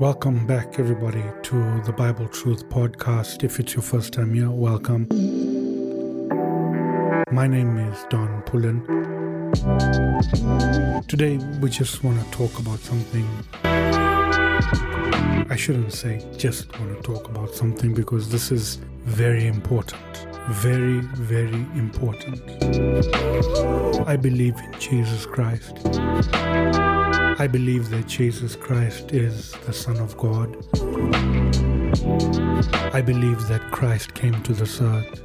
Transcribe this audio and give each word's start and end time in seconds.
Welcome 0.00 0.44
back, 0.44 0.80
everybody, 0.80 1.22
to 1.44 1.80
the 1.82 1.92
Bible 1.92 2.26
Truth 2.26 2.68
Podcast. 2.68 3.44
If 3.44 3.60
it's 3.60 3.74
your 3.74 3.82
first 3.82 4.12
time 4.12 4.34
here, 4.34 4.50
welcome. 4.50 5.06
My 7.30 7.46
name 7.46 7.78
is 7.78 8.04
Don 8.10 8.42
Pullen. 8.42 8.82
Today, 11.06 11.36
we 11.60 11.70
just 11.70 12.02
want 12.02 12.20
to 12.24 12.30
talk 12.32 12.58
about 12.58 12.80
something. 12.80 13.24
I 15.48 15.54
shouldn't 15.56 15.92
say 15.92 16.26
just 16.36 16.76
want 16.80 16.96
to 16.96 17.00
talk 17.00 17.28
about 17.28 17.54
something 17.54 17.94
because 17.94 18.30
this 18.30 18.50
is 18.50 18.80
very 19.04 19.46
important. 19.46 20.26
Very, 20.50 21.02
very 21.14 21.66
important. 21.76 22.42
I 24.08 24.16
believe 24.16 24.58
in 24.58 24.80
Jesus 24.80 25.24
Christ. 25.24 25.78
I 27.36 27.48
believe 27.48 27.90
that 27.90 28.06
Jesus 28.06 28.54
Christ 28.54 29.12
is 29.12 29.52
the 29.66 29.72
Son 29.72 29.96
of 29.98 30.16
God. 30.16 30.56
I 32.94 33.00
believe 33.00 33.48
that 33.48 33.60
Christ 33.72 34.14
came 34.14 34.40
to 34.44 34.52
this 34.52 34.80
earth, 34.80 35.22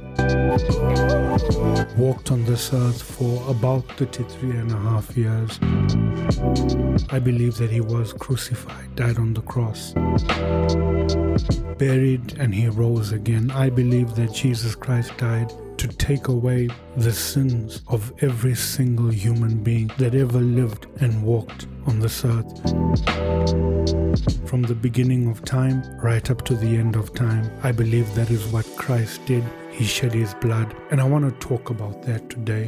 walked 1.96 2.32
on 2.32 2.44
this 2.44 2.74
earth 2.74 3.00
for 3.00 3.48
about 3.48 3.84
33 3.96 4.50
and 4.50 4.72
a 4.72 4.76
half 4.76 5.16
years. 5.16 5.60
I 7.10 7.20
believe 7.20 7.56
that 7.58 7.70
he 7.70 7.80
was 7.80 8.12
crucified, 8.12 8.96
died 8.96 9.18
on 9.18 9.34
the 9.34 9.42
cross, 9.42 9.92
buried, 11.78 12.36
and 12.38 12.52
he 12.52 12.68
rose 12.68 13.12
again. 13.12 13.52
I 13.52 13.70
believe 13.70 14.16
that 14.16 14.32
Jesus 14.34 14.74
Christ 14.74 15.16
died 15.16 15.52
to 15.80 15.88
take 15.88 16.28
away 16.28 16.68
the 16.98 17.10
sins 17.10 17.80
of 17.88 18.12
every 18.22 18.54
single 18.54 19.08
human 19.08 19.62
being 19.62 19.90
that 19.96 20.14
ever 20.14 20.38
lived 20.38 20.86
and 21.00 21.22
walked 21.22 21.66
on 21.86 21.98
this 22.00 22.22
earth. 22.22 22.60
From 24.46 24.60
the 24.60 24.74
beginning 24.74 25.30
of 25.30 25.42
time 25.42 25.82
right 26.02 26.30
up 26.30 26.44
to 26.44 26.54
the 26.54 26.76
end 26.76 26.96
of 26.96 27.14
time, 27.14 27.50
I 27.62 27.72
believe 27.72 28.14
that 28.14 28.30
is 28.30 28.46
what 28.48 28.66
Christ 28.76 29.24
did. 29.24 29.42
He 29.70 29.86
shed 29.86 30.12
his 30.12 30.34
blood. 30.34 30.76
And 30.90 31.00
I 31.00 31.04
want 31.04 31.24
to 31.24 31.48
talk 31.48 31.70
about 31.70 32.02
that 32.02 32.28
today. 32.28 32.66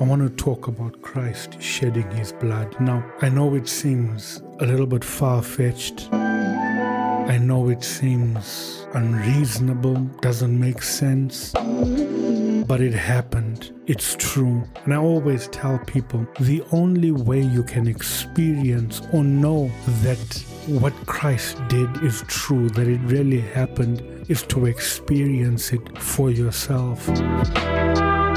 I 0.00 0.04
want 0.04 0.22
to 0.22 0.30
talk 0.42 0.68
about 0.68 1.02
Christ 1.02 1.60
shedding 1.60 2.10
his 2.12 2.32
blood. 2.32 2.74
Now, 2.80 3.04
I 3.20 3.28
know 3.28 3.54
it 3.54 3.68
seems 3.68 4.42
a 4.60 4.64
little 4.64 4.86
bit 4.86 5.04
far 5.04 5.42
fetched. 5.42 6.08
I 7.32 7.38
know 7.38 7.70
it 7.70 7.82
seems 7.82 8.86
unreasonable, 8.92 9.94
doesn't 10.20 10.60
make 10.60 10.82
sense, 10.82 11.52
but 11.52 12.82
it 12.82 12.92
happened. 12.92 13.72
It's 13.86 14.16
true. 14.16 14.62
And 14.84 14.92
I 14.92 14.98
always 14.98 15.48
tell 15.48 15.78
people 15.78 16.26
the 16.40 16.62
only 16.72 17.10
way 17.10 17.40
you 17.40 17.62
can 17.62 17.86
experience 17.86 19.00
or 19.14 19.24
know 19.24 19.70
that 20.02 20.44
what 20.66 20.92
Christ 21.06 21.56
did 21.68 22.04
is 22.04 22.22
true, 22.28 22.68
that 22.68 22.86
it 22.86 23.00
really 23.04 23.40
happened, 23.40 24.02
is 24.28 24.42
to 24.48 24.66
experience 24.66 25.72
it 25.72 25.98
for 25.98 26.30
yourself. 26.30 27.02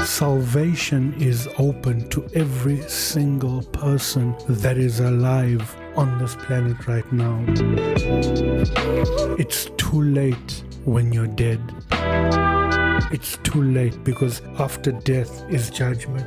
Salvation 0.00 1.12
is 1.20 1.46
open 1.58 2.08
to 2.08 2.26
every 2.34 2.80
single 2.88 3.62
person 3.62 4.34
that 4.48 4.78
is 4.78 5.00
alive 5.00 5.76
on 5.96 6.18
this 6.18 6.34
planet 6.36 6.86
right 6.86 7.10
now. 7.12 7.42
It's 9.38 9.70
too 9.76 10.02
late 10.02 10.64
when 10.84 11.12
you're 11.12 11.26
dead. 11.26 11.60
It's 13.12 13.38
too 13.38 13.62
late 13.62 14.02
because 14.04 14.42
after 14.58 14.92
death 14.92 15.44
is 15.48 15.70
judgment. 15.70 16.26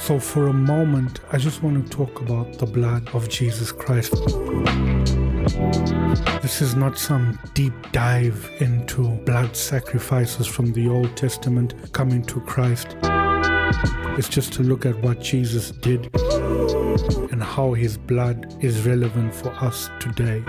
So, 0.00 0.18
for 0.18 0.48
a 0.48 0.52
moment, 0.52 1.20
I 1.32 1.38
just 1.38 1.62
want 1.62 1.84
to 1.84 1.90
talk 1.90 2.20
about 2.20 2.58
the 2.58 2.66
blood 2.66 3.08
of 3.14 3.28
Jesus 3.28 3.70
Christ. 3.70 4.12
This 6.42 6.62
is 6.62 6.74
not 6.74 6.98
some 6.98 7.38
deep 7.54 7.74
dive 7.92 8.50
into 8.60 9.08
blood 9.24 9.56
sacrifices 9.56 10.46
from 10.46 10.72
the 10.72 10.88
Old 10.88 11.16
Testament 11.16 11.74
coming 11.92 12.22
to 12.22 12.40
Christ. 12.40 12.96
It's 14.18 14.28
just 14.28 14.52
to 14.54 14.62
look 14.62 14.84
at 14.84 15.00
what 15.02 15.20
Jesus 15.20 15.70
did 15.70 16.10
and 17.40 17.48
how 17.48 17.72
his 17.72 17.96
blood 17.96 18.54
is 18.62 18.86
relevant 18.86 19.34
for 19.34 19.48
us 19.64 19.88
today. 19.98 20.40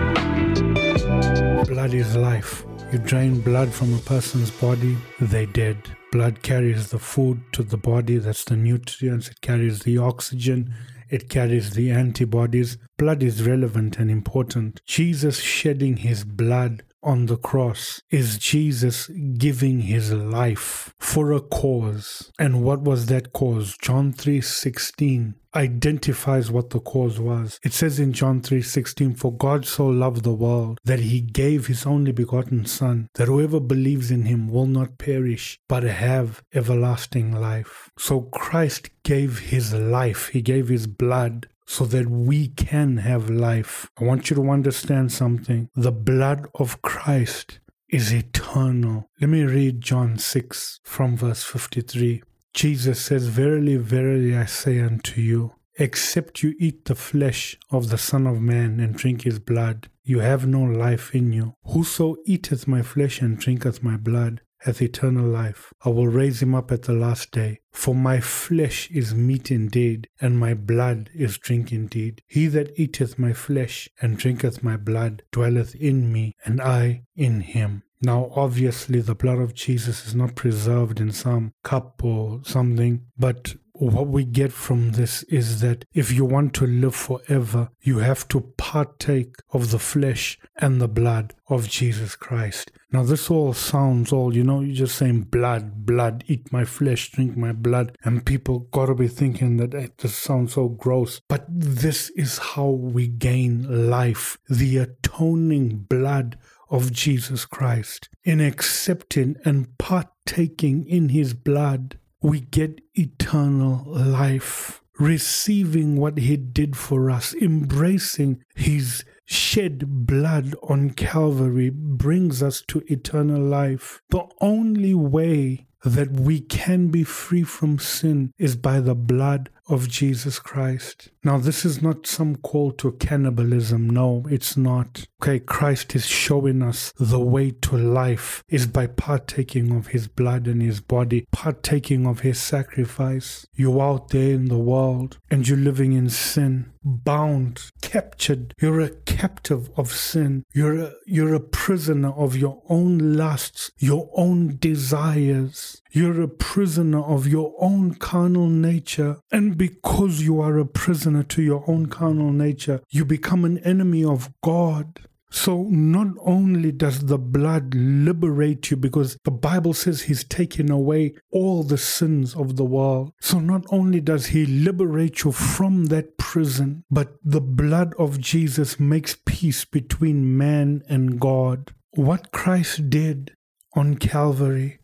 Blood 1.66 1.94
is 1.94 2.14
life. 2.14 2.66
You 2.92 2.98
drain 2.98 3.40
blood 3.40 3.72
from 3.72 3.94
a 3.94 3.98
person's 3.98 4.50
body, 4.50 4.98
they 5.18 5.46
dead. 5.46 5.78
Blood 6.10 6.42
carries 6.42 6.90
the 6.90 6.98
food 6.98 7.40
to 7.52 7.62
the 7.62 7.78
body, 7.78 8.18
that's 8.18 8.44
the 8.44 8.56
nutrients, 8.56 9.30
it 9.30 9.40
carries 9.40 9.80
the 9.80 9.96
oxygen, 9.96 10.74
it 11.08 11.30
carries 11.30 11.70
the 11.70 11.90
antibodies. 11.90 12.76
Blood 12.98 13.22
is 13.22 13.46
relevant 13.46 13.96
and 13.96 14.10
important. 14.10 14.82
Jesus 14.84 15.40
shedding 15.40 15.96
his 15.96 16.24
blood 16.24 16.82
on 17.02 17.26
the 17.26 17.36
cross 17.36 18.00
is 18.10 18.38
Jesus 18.38 19.08
giving 19.08 19.80
his 19.80 20.12
life 20.12 20.94
for 20.98 21.32
a 21.32 21.40
cause. 21.40 22.30
And 22.38 22.62
what 22.62 22.82
was 22.82 23.06
that 23.06 23.32
cause? 23.32 23.76
John 23.80 24.12
3:16 24.12 25.34
identifies 25.54 26.50
what 26.50 26.70
the 26.70 26.80
cause 26.80 27.20
was. 27.20 27.58
It 27.62 27.72
says 27.72 27.98
in 27.98 28.12
John 28.12 28.40
3:16 28.40 29.14
for 29.14 29.32
God 29.32 29.66
so 29.66 29.86
loved 29.86 30.22
the 30.22 30.32
world 30.32 30.78
that 30.84 31.00
he 31.00 31.20
gave 31.20 31.66
his 31.66 31.84
only 31.84 32.12
begotten 32.12 32.64
son 32.64 33.08
that 33.14 33.28
whoever 33.28 33.60
believes 33.60 34.10
in 34.10 34.24
him 34.24 34.48
will 34.48 34.66
not 34.66 34.98
perish 34.98 35.58
but 35.68 35.82
have 35.82 36.42
everlasting 36.54 37.32
life. 37.32 37.90
So 37.98 38.22
Christ 38.22 38.90
gave 39.02 39.40
his 39.40 39.74
life, 39.74 40.28
he 40.28 40.40
gave 40.40 40.68
his 40.68 40.86
blood 40.86 41.48
so 41.72 41.86
that 41.86 42.06
we 42.06 42.48
can 42.48 42.98
have 42.98 43.30
life. 43.30 43.90
I 43.98 44.04
want 44.04 44.28
you 44.28 44.36
to 44.36 44.50
understand 44.50 45.10
something. 45.10 45.70
The 45.74 45.90
blood 45.90 46.46
of 46.54 46.82
Christ 46.82 47.60
is 47.88 48.12
eternal. 48.12 49.08
Let 49.18 49.30
me 49.30 49.44
read 49.44 49.80
John 49.80 50.18
6 50.18 50.80
from 50.84 51.16
verse 51.16 51.42
53. 51.42 52.22
Jesus 52.52 53.00
says, 53.00 53.28
Verily, 53.28 53.76
verily, 53.78 54.36
I 54.36 54.44
say 54.44 54.80
unto 54.80 55.22
you, 55.22 55.54
except 55.78 56.42
you 56.42 56.54
eat 56.58 56.84
the 56.84 56.94
flesh 56.94 57.58
of 57.70 57.88
the 57.88 57.96
Son 57.96 58.26
of 58.26 58.42
Man 58.42 58.78
and 58.78 58.94
drink 58.94 59.22
his 59.22 59.38
blood, 59.38 59.88
you 60.02 60.18
have 60.18 60.46
no 60.46 60.60
life 60.60 61.14
in 61.14 61.32
you. 61.32 61.54
Whoso 61.64 62.16
eateth 62.26 62.68
my 62.68 62.82
flesh 62.82 63.22
and 63.22 63.38
drinketh 63.38 63.82
my 63.82 63.96
blood 63.96 64.42
hath 64.64 64.82
eternal 64.82 65.26
life. 65.26 65.72
I 65.84 65.88
will 65.90 66.08
raise 66.08 66.42
him 66.42 66.54
up 66.54 66.70
at 66.70 66.82
the 66.82 66.92
last 66.92 67.30
day. 67.32 67.60
For 67.72 67.94
my 67.94 68.20
flesh 68.20 68.90
is 68.90 69.14
meat 69.14 69.50
indeed, 69.50 70.08
and 70.20 70.38
my 70.38 70.54
blood 70.54 71.10
is 71.14 71.38
drink 71.38 71.72
indeed. 71.72 72.22
He 72.26 72.46
that 72.48 72.78
eateth 72.78 73.18
my 73.18 73.32
flesh 73.32 73.88
and 74.00 74.16
drinketh 74.16 74.62
my 74.62 74.76
blood 74.76 75.22
dwelleth 75.32 75.74
in 75.74 76.12
me, 76.12 76.36
and 76.44 76.60
I 76.60 77.04
in 77.16 77.40
him. 77.40 77.82
Now, 78.04 78.32
obviously, 78.34 79.00
the 79.00 79.14
blood 79.14 79.38
of 79.38 79.54
Jesus 79.54 80.06
is 80.06 80.14
not 80.14 80.34
preserved 80.34 80.98
in 81.00 81.12
some 81.12 81.52
cup 81.62 82.02
or 82.02 82.40
something, 82.44 83.06
but 83.16 83.54
what 83.90 84.06
we 84.06 84.24
get 84.24 84.52
from 84.52 84.92
this 84.92 85.24
is 85.24 85.60
that 85.60 85.84
if 85.92 86.12
you 86.12 86.24
want 86.24 86.54
to 86.54 86.66
live 86.66 86.94
forever, 86.94 87.68
you 87.80 87.98
have 87.98 88.28
to 88.28 88.40
partake 88.56 89.34
of 89.52 89.70
the 89.70 89.78
flesh 89.78 90.38
and 90.56 90.80
the 90.80 90.88
blood 90.88 91.34
of 91.48 91.68
Jesus 91.68 92.14
Christ. 92.14 92.70
Now, 92.92 93.02
this 93.02 93.30
all 93.30 93.54
sounds 93.54 94.12
all, 94.12 94.36
you 94.36 94.44
know, 94.44 94.60
you're 94.60 94.86
just 94.86 94.96
saying 94.96 95.22
blood, 95.22 95.84
blood, 95.84 96.22
eat 96.28 96.52
my 96.52 96.64
flesh, 96.64 97.10
drink 97.10 97.36
my 97.36 97.52
blood. 97.52 97.96
And 98.04 98.24
people 98.24 98.68
gotta 98.70 98.94
be 98.94 99.08
thinking 99.08 99.56
that 99.56 99.72
hey, 99.72 99.88
this 99.98 100.14
sounds 100.14 100.52
so 100.54 100.68
gross. 100.68 101.20
But 101.26 101.46
this 101.48 102.10
is 102.10 102.38
how 102.38 102.68
we 102.68 103.08
gain 103.08 103.88
life 103.88 104.38
the 104.48 104.78
atoning 104.78 105.86
blood 105.88 106.38
of 106.70 106.92
Jesus 106.92 107.44
Christ. 107.44 108.08
In 108.22 108.40
accepting 108.40 109.36
and 109.44 109.76
partaking 109.78 110.86
in 110.86 111.08
his 111.08 111.34
blood, 111.34 111.98
we 112.22 112.40
get 112.40 112.80
eternal 112.94 113.84
life. 113.86 114.80
Receiving 114.98 115.96
what 115.96 116.18
he 116.18 116.36
did 116.36 116.76
for 116.76 117.10
us, 117.10 117.34
embracing 117.34 118.44
his 118.54 119.04
shed 119.24 120.06
blood 120.06 120.54
on 120.62 120.90
Calvary 120.90 121.70
brings 121.70 122.42
us 122.42 122.62
to 122.68 122.84
eternal 122.86 123.40
life. 123.40 124.02
The 124.10 124.24
only 124.40 124.94
way 124.94 125.66
that 125.84 126.12
we 126.12 126.40
can 126.40 126.88
be 126.88 127.02
free 127.02 127.42
from 127.42 127.78
sin 127.78 128.32
is 128.38 128.54
by 128.54 128.80
the 128.80 128.94
blood 128.94 129.50
of 129.68 129.88
Jesus 129.88 130.38
Christ. 130.38 131.10
Now, 131.24 131.38
this 131.38 131.64
is 131.64 131.80
not 131.80 132.06
some 132.06 132.34
call 132.34 132.72
to 132.72 132.92
cannibalism. 132.92 133.88
No, 133.88 134.24
it's 134.28 134.56
not. 134.56 135.06
Okay, 135.22 135.38
Christ 135.38 135.94
is 135.94 136.04
showing 136.04 136.62
us 136.62 136.92
the 136.98 137.20
way 137.20 137.52
to 137.62 137.76
life 137.76 138.42
is 138.48 138.66
by 138.66 138.88
partaking 138.88 139.70
of 139.70 139.88
his 139.88 140.08
blood 140.08 140.48
and 140.48 140.60
his 140.60 140.80
body, 140.80 141.28
partaking 141.30 142.06
of 142.06 142.20
his 142.20 142.40
sacrifice. 142.40 143.46
You're 143.54 143.80
out 143.80 144.08
there 144.08 144.32
in 144.32 144.46
the 144.46 144.58
world 144.58 145.18
and 145.30 145.46
you're 145.46 145.56
living 145.56 145.92
in 145.92 146.10
sin, 146.10 146.72
bound, 146.82 147.70
captured. 147.80 148.52
You're 148.60 148.80
a 148.80 148.90
captive 148.90 149.70
of 149.76 149.92
sin. 149.92 150.44
You're 150.52 150.76
a, 150.76 150.92
you're 151.06 151.34
a 151.34 151.40
prisoner 151.40 152.10
of 152.10 152.36
your 152.36 152.62
own 152.68 153.14
lusts, 153.16 153.70
your 153.78 154.10
own 154.16 154.56
desires. 154.56 155.80
You're 155.92 156.22
a 156.22 156.28
prisoner 156.28 157.02
of 157.02 157.28
your 157.28 157.54
own 157.60 157.94
carnal 157.94 158.48
nature. 158.48 159.18
And 159.30 159.56
because 159.56 160.22
you 160.22 160.40
are 160.40 160.58
a 160.58 160.66
prisoner 160.66 161.11
prisoner 161.12 161.28
to 161.28 161.42
your 161.42 161.64
own 161.68 161.86
carnal 161.86 162.32
nature. 162.32 162.80
You 162.90 163.04
become 163.04 163.44
an 163.44 163.58
enemy 163.58 164.04
of 164.04 164.30
God. 164.42 165.00
So, 165.30 165.62
not 165.70 166.08
only 166.20 166.72
does 166.72 167.06
the 167.06 167.18
blood 167.18 167.74
liberate 167.74 168.70
you, 168.70 168.76
because 168.76 169.16
the 169.24 169.30
Bible 169.30 169.72
says 169.72 170.02
He's 170.02 170.24
taken 170.24 170.70
away 170.70 171.14
all 171.30 171.62
the 171.62 171.78
sins 171.78 172.34
of 172.34 172.56
the 172.56 172.66
world. 172.66 173.12
So, 173.20 173.40
not 173.40 173.64
only 173.70 174.00
does 174.00 174.26
He 174.26 174.44
liberate 174.44 175.24
you 175.24 175.32
from 175.32 175.86
that 175.86 176.18
prison, 176.18 176.84
but 176.90 177.16
the 177.24 177.40
blood 177.40 177.94
of 177.98 178.20
Jesus 178.20 178.78
makes 178.78 179.16
peace 179.24 179.64
between 179.64 180.36
man 180.36 180.82
and 180.86 181.18
God. 181.18 181.72
What 181.94 182.30
Christ 182.30 182.90
did 182.90 183.32
on 183.74 183.96
Calvary, 183.96 184.80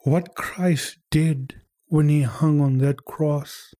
what 0.00 0.34
Christ 0.34 0.98
did 1.10 1.62
when 1.86 2.08
He 2.08 2.22
hung 2.22 2.60
on 2.60 2.78
that 2.78 3.04
cross, 3.04 3.74